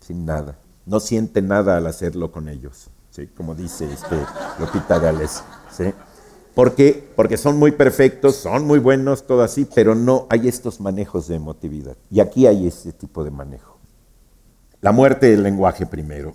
sin 0.00 0.24
nada. 0.24 0.58
No 0.86 1.00
siente 1.00 1.42
nada 1.42 1.76
al 1.76 1.86
hacerlo 1.86 2.32
con 2.32 2.48
ellos, 2.48 2.90
¿sí? 3.10 3.26
como 3.26 3.54
dice 3.54 3.92
este 3.92 4.16
Lopita 4.58 4.98
Gales. 4.98 5.42
¿sí? 5.72 5.92
¿Por 6.54 6.74
qué? 6.74 7.08
Porque 7.16 7.36
son 7.36 7.58
muy 7.58 7.72
perfectos, 7.72 8.36
son 8.36 8.66
muy 8.66 8.78
buenos, 8.78 9.26
todo 9.26 9.42
así, 9.42 9.66
pero 9.72 9.94
no 9.94 10.26
hay 10.30 10.48
estos 10.48 10.80
manejos 10.80 11.28
de 11.28 11.36
emotividad. 11.36 11.96
Y 12.10 12.20
aquí 12.20 12.46
hay 12.46 12.66
este 12.66 12.92
tipo 12.92 13.22
de 13.24 13.30
manejo. 13.30 13.78
La 14.80 14.92
muerte 14.92 15.30
del 15.30 15.42
lenguaje 15.42 15.86
primero. 15.86 16.34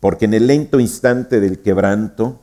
Porque 0.00 0.24
en 0.24 0.34
el 0.34 0.46
lento 0.46 0.80
instante 0.80 1.40
del 1.40 1.60
quebranto, 1.60 2.40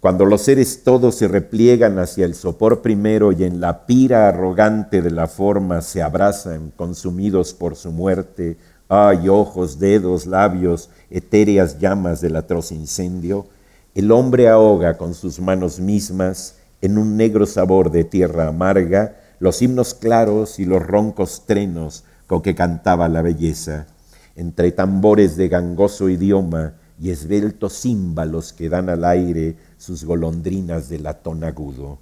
cuando 0.00 0.24
los 0.24 0.42
seres 0.42 0.82
todos 0.82 1.14
se 1.14 1.28
repliegan 1.28 1.98
hacia 2.00 2.24
el 2.24 2.34
sopor 2.34 2.82
primero 2.82 3.30
y 3.30 3.44
en 3.44 3.60
la 3.60 3.86
pira 3.86 4.28
arrogante 4.28 5.00
de 5.00 5.12
la 5.12 5.28
forma 5.28 5.80
se 5.80 6.02
abrazan, 6.02 6.72
consumidos 6.74 7.54
por 7.54 7.76
su 7.76 7.92
muerte, 7.92 8.56
ay, 8.88 9.28
ojos, 9.28 9.78
dedos, 9.78 10.26
labios, 10.26 10.90
etéreas 11.08 11.78
llamas 11.78 12.20
del 12.20 12.34
atroz 12.34 12.72
incendio, 12.72 13.46
el 13.94 14.10
hombre 14.10 14.48
ahoga 14.48 14.96
con 14.96 15.14
sus 15.14 15.38
manos 15.40 15.78
mismas 15.78 16.56
en 16.80 16.96
un 16.96 17.16
negro 17.16 17.46
sabor 17.46 17.90
de 17.90 18.04
tierra 18.04 18.48
amarga 18.48 19.16
los 19.38 19.60
himnos 19.60 19.94
claros 19.94 20.58
y 20.58 20.64
los 20.64 20.82
roncos 20.82 21.44
trenos 21.46 22.04
con 22.26 22.42
que 22.42 22.54
cantaba 22.54 23.08
la 23.08 23.22
belleza, 23.22 23.86
entre 24.34 24.72
tambores 24.72 25.36
de 25.36 25.48
gangoso 25.48 26.08
idioma 26.08 26.74
y 26.98 27.10
esbeltos 27.10 27.80
címbalos 27.80 28.52
que 28.52 28.68
dan 28.68 28.88
al 28.88 29.04
aire 29.04 29.56
sus 29.76 30.04
golondrinas 30.04 30.88
de 30.88 30.98
latón 31.00 31.44
agudo. 31.44 31.98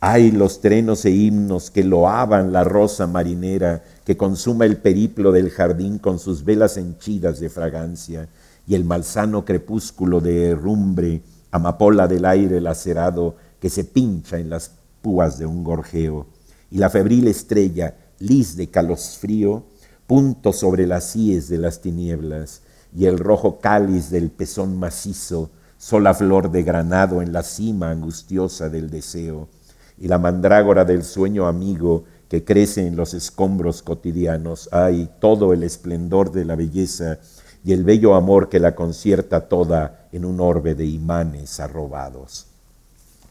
Ay, 0.00 0.30
los 0.30 0.60
trenos 0.60 1.04
e 1.04 1.10
himnos 1.10 1.72
que 1.72 1.82
loaban 1.82 2.52
la 2.52 2.62
rosa 2.62 3.08
marinera 3.08 3.82
que 4.04 4.16
consuma 4.16 4.64
el 4.64 4.76
periplo 4.76 5.32
del 5.32 5.50
jardín 5.50 5.98
con 5.98 6.20
sus 6.20 6.44
velas 6.44 6.76
henchidas 6.76 7.40
de 7.40 7.48
fragancia, 7.48 8.28
y 8.68 8.74
el 8.74 8.84
malsano 8.84 9.46
crepúsculo 9.46 10.20
de 10.20 10.50
herrumbre, 10.50 11.22
amapola 11.50 12.06
del 12.06 12.26
aire 12.26 12.60
lacerado 12.60 13.36
que 13.58 13.70
se 13.70 13.82
pincha 13.82 14.38
en 14.38 14.50
las 14.50 14.72
púas 15.00 15.38
de 15.38 15.46
un 15.46 15.64
gorjeo, 15.64 16.26
y 16.70 16.76
la 16.76 16.90
febril 16.90 17.28
estrella, 17.28 17.96
lis 18.18 18.56
de 18.56 18.68
calosfrío, 18.68 19.64
punto 20.06 20.52
sobre 20.52 20.86
las 20.86 21.16
íes 21.16 21.48
de 21.48 21.56
las 21.56 21.80
tinieblas, 21.80 22.60
y 22.94 23.06
el 23.06 23.18
rojo 23.18 23.58
cáliz 23.58 24.10
del 24.10 24.30
pezón 24.30 24.78
macizo, 24.78 25.50
sola 25.78 26.12
flor 26.12 26.50
de 26.50 26.62
granado 26.62 27.22
en 27.22 27.32
la 27.32 27.44
cima 27.44 27.90
angustiosa 27.90 28.68
del 28.68 28.90
deseo, 28.90 29.48
y 29.96 30.08
la 30.08 30.18
mandrágora 30.18 30.84
del 30.84 31.04
sueño 31.04 31.46
amigo 31.46 32.04
que 32.28 32.44
crece 32.44 32.86
en 32.86 32.96
los 32.96 33.14
escombros 33.14 33.80
cotidianos, 33.80 34.68
hay 34.72 35.08
todo 35.20 35.54
el 35.54 35.62
esplendor 35.62 36.32
de 36.32 36.44
la 36.44 36.54
belleza 36.54 37.18
y 37.64 37.72
el 37.72 37.84
bello 37.84 38.14
amor 38.14 38.48
que 38.48 38.60
la 38.60 38.74
concierta 38.74 39.48
toda 39.48 40.08
en 40.12 40.24
un 40.24 40.40
orbe 40.40 40.74
de 40.74 40.86
imanes 40.86 41.60
arrobados. 41.60 42.46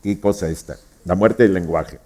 ¿Qué 0.03 0.19
cosa 0.19 0.49
esta? 0.49 0.77
La 1.05 1.15
muerte 1.15 1.43
del 1.43 1.53
lenguaje. 1.53 1.99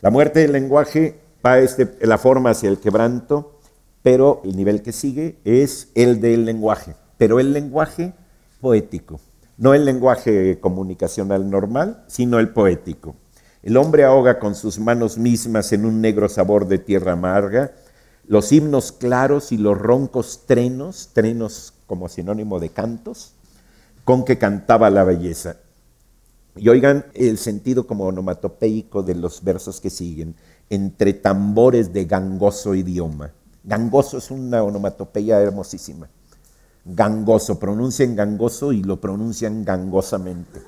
La 0.00 0.10
muerte 0.10 0.40
del 0.40 0.52
lenguaje 0.52 1.18
va 1.44 1.58
este, 1.58 1.96
la 2.00 2.18
forma 2.18 2.50
hacia 2.50 2.68
el 2.68 2.78
quebranto, 2.78 3.58
pero 4.02 4.40
el 4.44 4.56
nivel 4.56 4.82
que 4.82 4.92
sigue 4.92 5.36
es 5.44 5.88
el 5.94 6.20
del 6.20 6.44
lenguaje, 6.44 6.94
pero 7.18 7.38
el 7.38 7.52
lenguaje 7.52 8.12
poético, 8.60 9.20
no 9.58 9.74
el 9.74 9.84
lenguaje 9.84 10.58
comunicacional 10.60 11.48
normal, 11.48 12.04
sino 12.08 12.40
el 12.40 12.48
poético. 12.48 13.14
El 13.62 13.76
hombre 13.76 14.04
ahoga 14.04 14.40
con 14.40 14.56
sus 14.56 14.80
manos 14.80 15.18
mismas 15.18 15.72
en 15.72 15.84
un 15.84 16.00
negro 16.00 16.28
sabor 16.28 16.66
de 16.66 16.78
tierra 16.78 17.12
amarga 17.12 17.72
los 18.26 18.52
himnos 18.52 18.92
claros 18.92 19.52
y 19.52 19.58
los 19.58 19.78
roncos 19.78 20.42
trenos, 20.46 21.10
trenos 21.12 21.74
como 21.86 22.08
sinónimo 22.08 22.60
de 22.60 22.70
cantos, 22.70 23.32
con 24.04 24.24
que 24.24 24.38
cantaba 24.38 24.90
la 24.90 25.04
belleza. 25.04 25.56
Y 26.56 26.68
oigan 26.68 27.06
el 27.14 27.38
sentido 27.38 27.86
como 27.86 28.04
onomatopeico 28.06 29.02
de 29.02 29.14
los 29.14 29.42
versos 29.42 29.80
que 29.80 29.90
siguen, 29.90 30.34
entre 30.70 31.14
tambores 31.14 31.92
de 31.92 32.04
gangoso 32.04 32.74
idioma. 32.74 33.32
Gangoso 33.64 34.18
es 34.18 34.30
una 34.30 34.62
onomatopeya 34.62 35.40
hermosísima. 35.40 36.08
Gangoso, 36.84 37.58
pronuncian 37.58 38.16
gangoso 38.16 38.72
y 38.72 38.82
lo 38.82 39.00
pronuncian 39.00 39.64
gangosamente. 39.64 40.60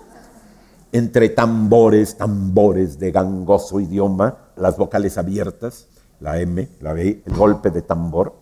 Entre 0.93 1.29
tambores, 1.29 2.17
tambores 2.17 2.99
de 2.99 3.11
gangoso 3.11 3.81
idioma, 3.81 4.39
las 4.57 4.77
vocales 4.77 5.19
abiertas, 5.19 5.89
la 6.21 6.41
M, 6.41 6.69
la 6.81 6.93
B, 6.93 7.23
el 7.25 7.35
golpe 7.35 7.71
de 7.71 7.83
tambor, 7.83 8.35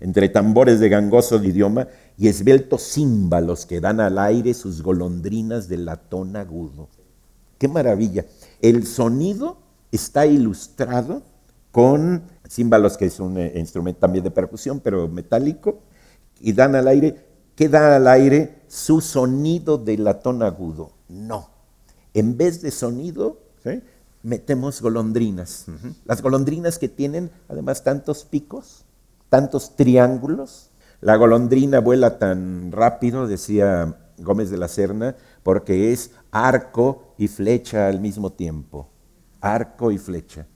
entre 0.00 0.28
tambores 0.28 0.80
de 0.80 0.88
gangoso 0.88 1.42
idioma 1.42 1.88
y 2.18 2.28
esbeltos 2.28 2.82
címbalos 2.82 3.66
que 3.66 3.80
dan 3.80 4.00
al 4.00 4.18
aire 4.18 4.54
sus 4.54 4.82
golondrinas 4.82 5.68
de 5.68 5.78
latón 5.78 6.36
agudo. 6.36 6.88
Qué 7.58 7.68
maravilla. 7.68 8.26
El 8.60 8.86
sonido 8.86 9.58
está 9.90 10.26
ilustrado 10.26 11.22
con 11.72 12.22
címbalos, 12.48 12.96
que 12.96 13.06
es 13.06 13.20
un 13.20 13.38
eh, 13.38 13.52
instrumento 13.56 14.00
también 14.00 14.24
de 14.24 14.30
percusión, 14.30 14.80
pero 14.80 15.08
metálico, 15.08 15.80
y 16.40 16.52
dan 16.52 16.74
al 16.74 16.88
aire, 16.88 17.16
¿qué 17.54 17.68
da 17.68 17.96
al 17.96 18.08
aire? 18.08 18.62
Su 18.68 19.00
sonido 19.00 19.78
de 19.78 19.98
latón 19.98 20.42
agudo. 20.42 20.92
No. 21.08 21.50
En 22.14 22.36
vez 22.36 22.62
de 22.62 22.70
sonido, 22.70 23.40
metemos 24.22 24.80
golondrinas. 24.82 25.66
Las 26.04 26.22
golondrinas 26.22 26.78
que 26.78 26.88
tienen 26.88 27.30
además 27.48 27.84
tantos 27.84 28.24
picos, 28.24 28.84
tantos 29.28 29.76
triángulos. 29.76 30.70
La 31.00 31.16
golondrina 31.16 31.80
vuela 31.80 32.18
tan 32.18 32.72
rápido, 32.72 33.26
decía 33.26 33.96
Gómez 34.18 34.50
de 34.50 34.56
la 34.56 34.68
Serna, 34.68 35.14
porque 35.42 35.92
es 35.92 36.10
arco 36.30 37.14
y 37.18 37.28
flecha 37.28 37.88
al 37.88 38.00
mismo 38.00 38.32
tiempo. 38.32 38.88
Arco 39.40 39.90
y 39.92 39.98
flecha. 39.98 40.46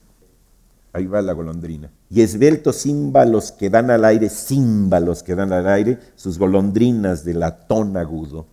Ahí 0.92 1.06
va 1.06 1.22
la 1.22 1.32
golondrina. 1.32 1.90
Y 2.08 2.22
esbeltos 2.22 2.82
címbalos 2.82 3.52
que 3.52 3.70
dan 3.70 3.90
al 3.90 4.04
aire, 4.04 4.28
címbalos 4.28 5.22
que 5.22 5.36
dan 5.36 5.52
al 5.52 5.68
aire, 5.68 5.98
sus 6.16 6.38
golondrinas 6.38 7.24
de 7.24 7.34
latón 7.34 7.96
agudo. 7.96 8.46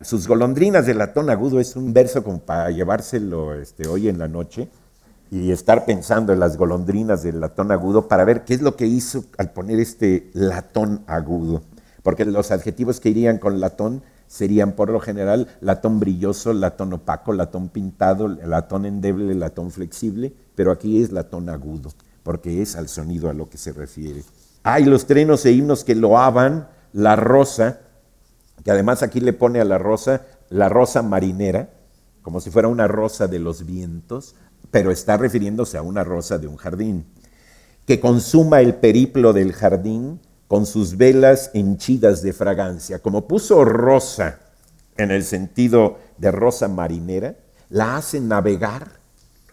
Sus 0.00 0.28
golondrinas 0.28 0.86
de 0.86 0.94
latón 0.94 1.28
agudo 1.28 1.58
es 1.58 1.74
un 1.74 1.92
verso 1.92 2.22
como 2.22 2.38
para 2.38 2.70
llevárselo 2.70 3.54
este, 3.54 3.88
hoy 3.88 4.08
en 4.08 4.16
la 4.18 4.28
noche 4.28 4.68
y 5.28 5.50
estar 5.50 5.86
pensando 5.86 6.32
en 6.32 6.38
las 6.38 6.56
golondrinas 6.56 7.24
del 7.24 7.40
latón 7.40 7.72
agudo 7.72 8.06
para 8.06 8.24
ver 8.24 8.44
qué 8.44 8.54
es 8.54 8.62
lo 8.62 8.76
que 8.76 8.86
hizo 8.86 9.24
al 9.38 9.50
poner 9.50 9.80
este 9.80 10.30
latón 10.34 11.02
agudo. 11.08 11.62
Porque 12.04 12.24
los 12.24 12.52
adjetivos 12.52 13.00
que 13.00 13.08
irían 13.08 13.38
con 13.38 13.58
latón 13.58 14.02
serían 14.28 14.72
por 14.72 14.88
lo 14.90 15.00
general 15.00 15.48
latón 15.60 15.98
brilloso, 15.98 16.52
latón 16.52 16.92
opaco, 16.92 17.32
latón 17.32 17.68
pintado, 17.68 18.28
latón 18.28 18.86
endeble, 18.86 19.34
latón 19.34 19.72
flexible, 19.72 20.32
pero 20.54 20.70
aquí 20.70 21.02
es 21.02 21.10
latón 21.10 21.48
agudo, 21.48 21.90
porque 22.22 22.62
es 22.62 22.76
al 22.76 22.88
sonido 22.88 23.28
a 23.30 23.34
lo 23.34 23.50
que 23.50 23.58
se 23.58 23.72
refiere. 23.72 24.22
Hay 24.62 24.84
los 24.84 25.06
trenos 25.06 25.44
e 25.44 25.50
himnos 25.50 25.82
que 25.82 25.96
loaban 25.96 26.68
la 26.92 27.16
rosa, 27.16 27.80
que 28.68 28.72
además 28.72 29.02
aquí 29.02 29.20
le 29.20 29.32
pone 29.32 29.62
a 29.62 29.64
la 29.64 29.78
rosa 29.78 30.26
la 30.50 30.68
rosa 30.68 31.00
marinera, 31.00 31.70
como 32.20 32.38
si 32.38 32.50
fuera 32.50 32.68
una 32.68 32.86
rosa 32.86 33.26
de 33.26 33.38
los 33.38 33.64
vientos, 33.64 34.34
pero 34.70 34.90
está 34.90 35.16
refiriéndose 35.16 35.78
a 35.78 35.82
una 35.82 36.04
rosa 36.04 36.36
de 36.36 36.48
un 36.48 36.56
jardín, 36.56 37.06
que 37.86 37.98
consuma 37.98 38.60
el 38.60 38.74
periplo 38.74 39.32
del 39.32 39.54
jardín, 39.54 40.20
con 40.48 40.66
sus 40.66 40.98
velas 40.98 41.50
henchidas 41.54 42.20
de 42.20 42.34
fragancia. 42.34 42.98
Como 42.98 43.26
puso 43.26 43.64
rosa 43.64 44.38
en 44.98 45.12
el 45.12 45.24
sentido 45.24 45.96
de 46.18 46.30
rosa 46.30 46.68
marinera, 46.68 47.36
la 47.70 47.96
hace 47.96 48.20
navegar 48.20 49.00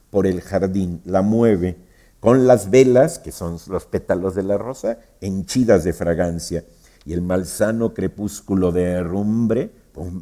por 0.10 0.28
el 0.28 0.42
jardín, 0.42 1.00
la 1.06 1.22
mueve 1.22 1.78
con 2.20 2.48
las 2.48 2.70
velas, 2.70 3.20
que 3.20 3.32
son 3.32 3.60
los 3.68 3.86
pétalos 3.86 4.36
de 4.36 4.44
la 4.44 4.58
rosa, 4.58 5.00
henchidas 5.22 5.86
de 5.86 5.94
fragancia. 5.94 6.66
Y 7.06 7.14
el 7.14 7.22
malsano 7.22 7.94
crepúsculo 7.94 8.72
de 8.72 8.84
herrumbre, 8.84 9.72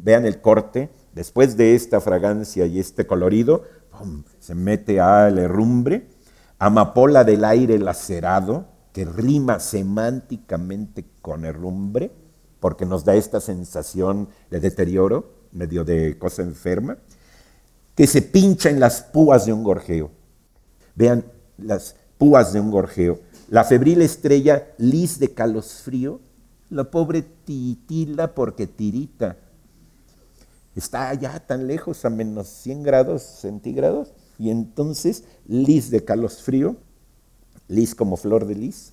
vean 0.02 0.26
el 0.26 0.40
corte, 0.40 0.90
después 1.14 1.56
de 1.56 1.74
esta 1.74 2.00
fragancia 2.00 2.66
y 2.66 2.78
este 2.78 3.06
colorido, 3.06 3.64
se 4.38 4.54
mete 4.54 5.00
al 5.00 5.38
herrumbre, 5.38 6.08
amapola 6.58 7.24
del 7.24 7.44
aire 7.44 7.78
lacerado, 7.78 8.66
que 8.92 9.04
rima 9.04 9.58
semánticamente 9.58 11.04
con 11.20 11.44
herrumbre, 11.44 12.12
porque 12.60 12.86
nos 12.86 13.04
da 13.04 13.14
esta 13.14 13.40
sensación 13.40 14.28
de 14.50 14.60
deterioro, 14.60 15.32
medio 15.52 15.84
de 15.84 16.18
cosa 16.18 16.42
enferma, 16.42 16.98
que 17.94 18.06
se 18.06 18.22
pincha 18.22 18.70
en 18.70 18.80
las 18.80 19.02
púas 19.02 19.46
de 19.46 19.52
un 19.52 19.64
gorjeo. 19.64 20.10
Vean 20.94 21.24
las 21.58 21.96
púas 22.18 22.52
de 22.52 22.60
un 22.60 22.70
gorjeo. 22.70 23.20
La 23.48 23.64
febril 23.64 24.02
estrella, 24.02 24.68
lis 24.78 25.18
de 25.18 25.32
calosfrío, 25.32 26.20
la 26.74 26.90
pobre 26.90 27.22
titila 27.22 28.34
porque 28.34 28.66
tirita. 28.66 29.38
Está 30.74 31.08
allá 31.08 31.38
tan 31.46 31.66
lejos, 31.68 32.04
a 32.04 32.10
menos 32.10 32.48
100 32.48 32.82
grados 32.82 33.22
centígrados, 33.22 34.12
y 34.38 34.50
entonces 34.50 35.22
lis 35.46 35.90
de 35.90 36.04
calosfrío, 36.04 36.76
lis 37.68 37.94
como 37.94 38.16
flor 38.16 38.46
de 38.46 38.56
lis, 38.56 38.92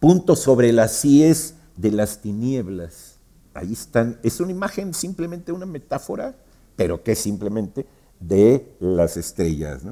punto 0.00 0.34
sobre 0.34 0.72
las 0.72 0.92
cies 0.92 1.54
de 1.76 1.92
las 1.92 2.20
tinieblas. 2.20 3.18
Ahí 3.54 3.72
están, 3.72 4.18
es 4.24 4.40
una 4.40 4.50
imagen, 4.50 4.92
simplemente 4.92 5.52
una 5.52 5.66
metáfora, 5.66 6.34
pero 6.74 7.04
que 7.04 7.14
simplemente 7.14 7.86
de 8.18 8.74
las 8.80 9.16
estrellas. 9.16 9.82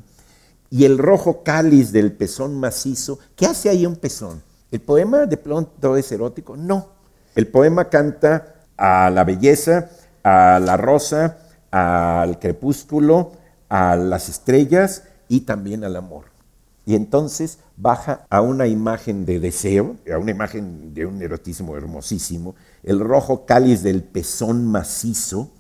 Y 0.69 0.85
el 0.85 0.99
rojo 0.99 1.45
cáliz 1.45 1.93
del 1.93 2.13
pezón 2.13 2.59
macizo, 2.59 3.21
¿qué 3.37 3.47
hace 3.47 3.69
ahí 3.69 3.87
un 3.87 3.97
pezón? 3.97 4.43
¿El 4.73 4.81
poema 4.81 5.27
de 5.27 5.37
pronto 5.37 5.97
es 5.97 6.11
erótico? 6.11 6.57
No. 6.57 7.00
El 7.35 7.47
poema 7.49 7.89
canta 7.89 8.55
a 8.77 9.11
la 9.11 9.25
belleza, 9.25 9.91
a 10.25 10.59
la 10.61 10.77
rosa, 10.77 11.39
al 11.71 12.39
crepúsculo, 12.39 13.33
a 13.69 13.97
las 13.97 14.29
estrellas 14.29 15.05
y 15.29 15.43
también 15.43 15.85
al 15.85 15.97
amor. 15.97 16.25
Y 16.87 16.97
entonces 16.97 17.59
baja 17.77 18.27
a 18.31 18.41
una 18.41 18.67
imagen 18.67 19.25
de 19.25 19.39
deseo, 19.39 19.97
a 20.13 20.19
una 20.19 20.33
imagen 20.33 20.93
de 20.93 21.07
un 21.07 21.23
erotismo 21.23 21.77
hermosísimo, 21.77 22.57
el 22.83 22.99
rojo 22.99 23.47
cáliz 23.47 23.83
del 23.83 24.03
pezón 24.03 24.67
macizo, 24.67 25.51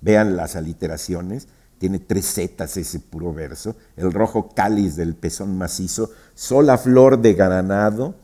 vean 0.00 0.36
las 0.36 0.56
aliteraciones, 0.56 1.46
tiene 1.78 1.98
tres 2.00 2.34
zetas 2.34 2.76
ese 2.76 2.98
puro 2.98 3.32
verso, 3.32 3.76
el 3.96 4.12
rojo 4.12 4.48
cáliz 4.54 4.96
del 4.96 5.14
pezón 5.14 5.56
macizo, 5.56 6.10
sola 6.34 6.76
flor 6.76 7.20
de 7.20 7.34
granado 7.34 8.14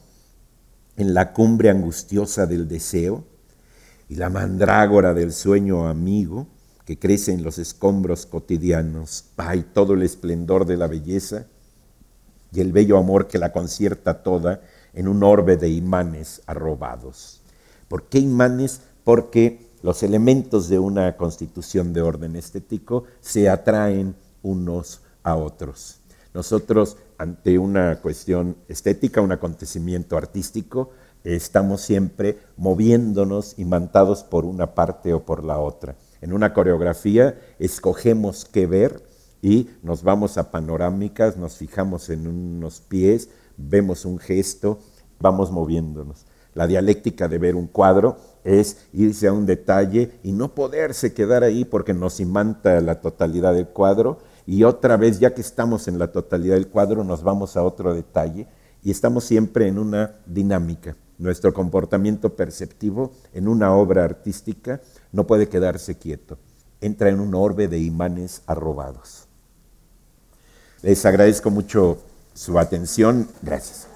en 0.97 1.15
la 1.15 1.33
cumbre 1.33 1.71
angustiosa 1.71 2.47
del 2.47 2.69
deseo, 2.69 3.25
y 4.09 4.15
la 4.15 4.31
mandrágora 4.31 5.15
del 5.15 5.33
sueño 5.33 5.89
amigo, 5.89 6.47
que 6.85 6.99
crece 6.99 7.33
en 7.33 7.43
los 7.43 7.59
escombros 7.59 8.27
cotidianos. 8.27 9.25
Ay, 9.37 9.67
todo 9.73 9.95
el 9.95 10.03
esplendor 10.03 10.65
de 10.67 10.77
la 10.77 10.87
belleza 10.87 11.47
y 12.53 12.61
el 12.61 12.73
bello 12.73 12.97
amor 12.97 13.27
que 13.27 13.39
la 13.39 13.53
concierta 13.53 14.23
toda 14.23 14.61
en 14.95 15.09
un 15.09 15.25
orbe 15.25 15.57
de 15.57 15.69
imanes 15.69 16.43
arrobados. 16.47 17.43
¿Por 17.89 18.05
qué 18.05 18.21
imanes? 18.21 18.81
Porque 19.03 19.67
los 19.83 20.03
elementos 20.05 20.69
de 20.69 20.79
una 20.79 21.17
constitución 21.17 21.93
de 21.93 22.03
orden 22.03 22.37
estético 22.37 23.05
se 23.21 23.49
atraen 23.49 24.15
unos 24.43 25.01
a 25.25 25.35
otros. 25.35 25.99
Nosotros, 26.35 26.97
ante 27.19 27.59
una 27.59 28.01
cuestión 28.01 28.57
estética, 28.69 29.21
un 29.21 29.33
acontecimiento 29.33 30.17
artístico, 30.17 30.91
estamos 31.25 31.81
siempre 31.81 32.39
moviéndonos 32.57 33.59
imantados 33.59 34.23
por 34.23 34.45
una 34.45 34.75
parte 34.75 35.13
o 35.13 35.25
por 35.25 35.45
la 35.45 35.59
otra. 35.59 35.97
En 36.21 36.33
una 36.33 36.53
coreografía 36.53 37.39
escogemos 37.59 38.45
qué 38.45 38.67
ver 38.67 39.03
y 39.43 39.71
nos 39.83 40.03
vamos 40.03 40.39
a 40.39 40.51
panorámicas, 40.51 41.37
nos 41.37 41.57
fijamos 41.57 42.11
en 42.11 42.27
unos 42.27 42.81
pies, 42.81 43.29
vemos 43.57 44.05
un 44.05 44.19
gesto, 44.19 44.79
vamos 45.21 45.51
moviéndonos. 45.51 46.27
La 46.55 46.67
dialéctica 46.67 47.29
de 47.29 47.39
ver 47.39 47.55
un 47.55 47.67
cuadro 47.67 48.17
es 48.45 48.87
irse 48.93 49.29
a 49.29 49.33
un 49.33 49.45
detalle 49.45 50.13
y 50.23 50.33
no 50.33 50.55
poderse 50.55 51.13
quedar 51.13 51.43
ahí 51.43 51.65
porque 51.65 51.93
nos 51.93 52.19
imanta 52.19 52.81
la 52.81 53.01
totalidad 53.01 53.53
del 53.53 53.69
cuadro 53.69 54.19
y 54.47 54.63
otra 54.65 54.97
vez, 54.97 55.19
ya 55.19 55.35
que 55.35 55.41
estamos 55.41 55.89
en 55.89 55.99
la 55.99 56.13
totalidad 56.13 56.55
del 56.55 56.69
cuadro, 56.69 57.03
nos 57.03 57.23
vamos 57.23 57.57
a 57.57 57.65
otro 57.65 57.95
detalle 57.95 58.47
y 58.83 58.93
estamos 58.93 59.25
siempre 59.25 59.67
en 59.67 59.79
una 59.79 60.15
dinámica. 60.27 60.97
Nuestro 61.19 61.53
comportamiento 61.53 62.37
perceptivo 62.37 63.13
en 63.33 63.49
una 63.49 63.75
obra 63.75 64.05
artística 64.05 64.81
no 65.13 65.27
puede 65.27 65.49
quedarse 65.49 65.97
quieto, 65.97 66.39
entra 66.81 67.09
en 67.09 67.21
un 67.21 67.35
orbe 67.35 67.69
de 67.69 67.79
imanes 67.81 68.43
arrobados. 68.47 69.27
Les 70.83 71.05
agradezco 71.05 71.51
mucho 71.51 71.99
su 72.35 72.59
atención. 72.59 73.29
Gracias. 73.43 73.89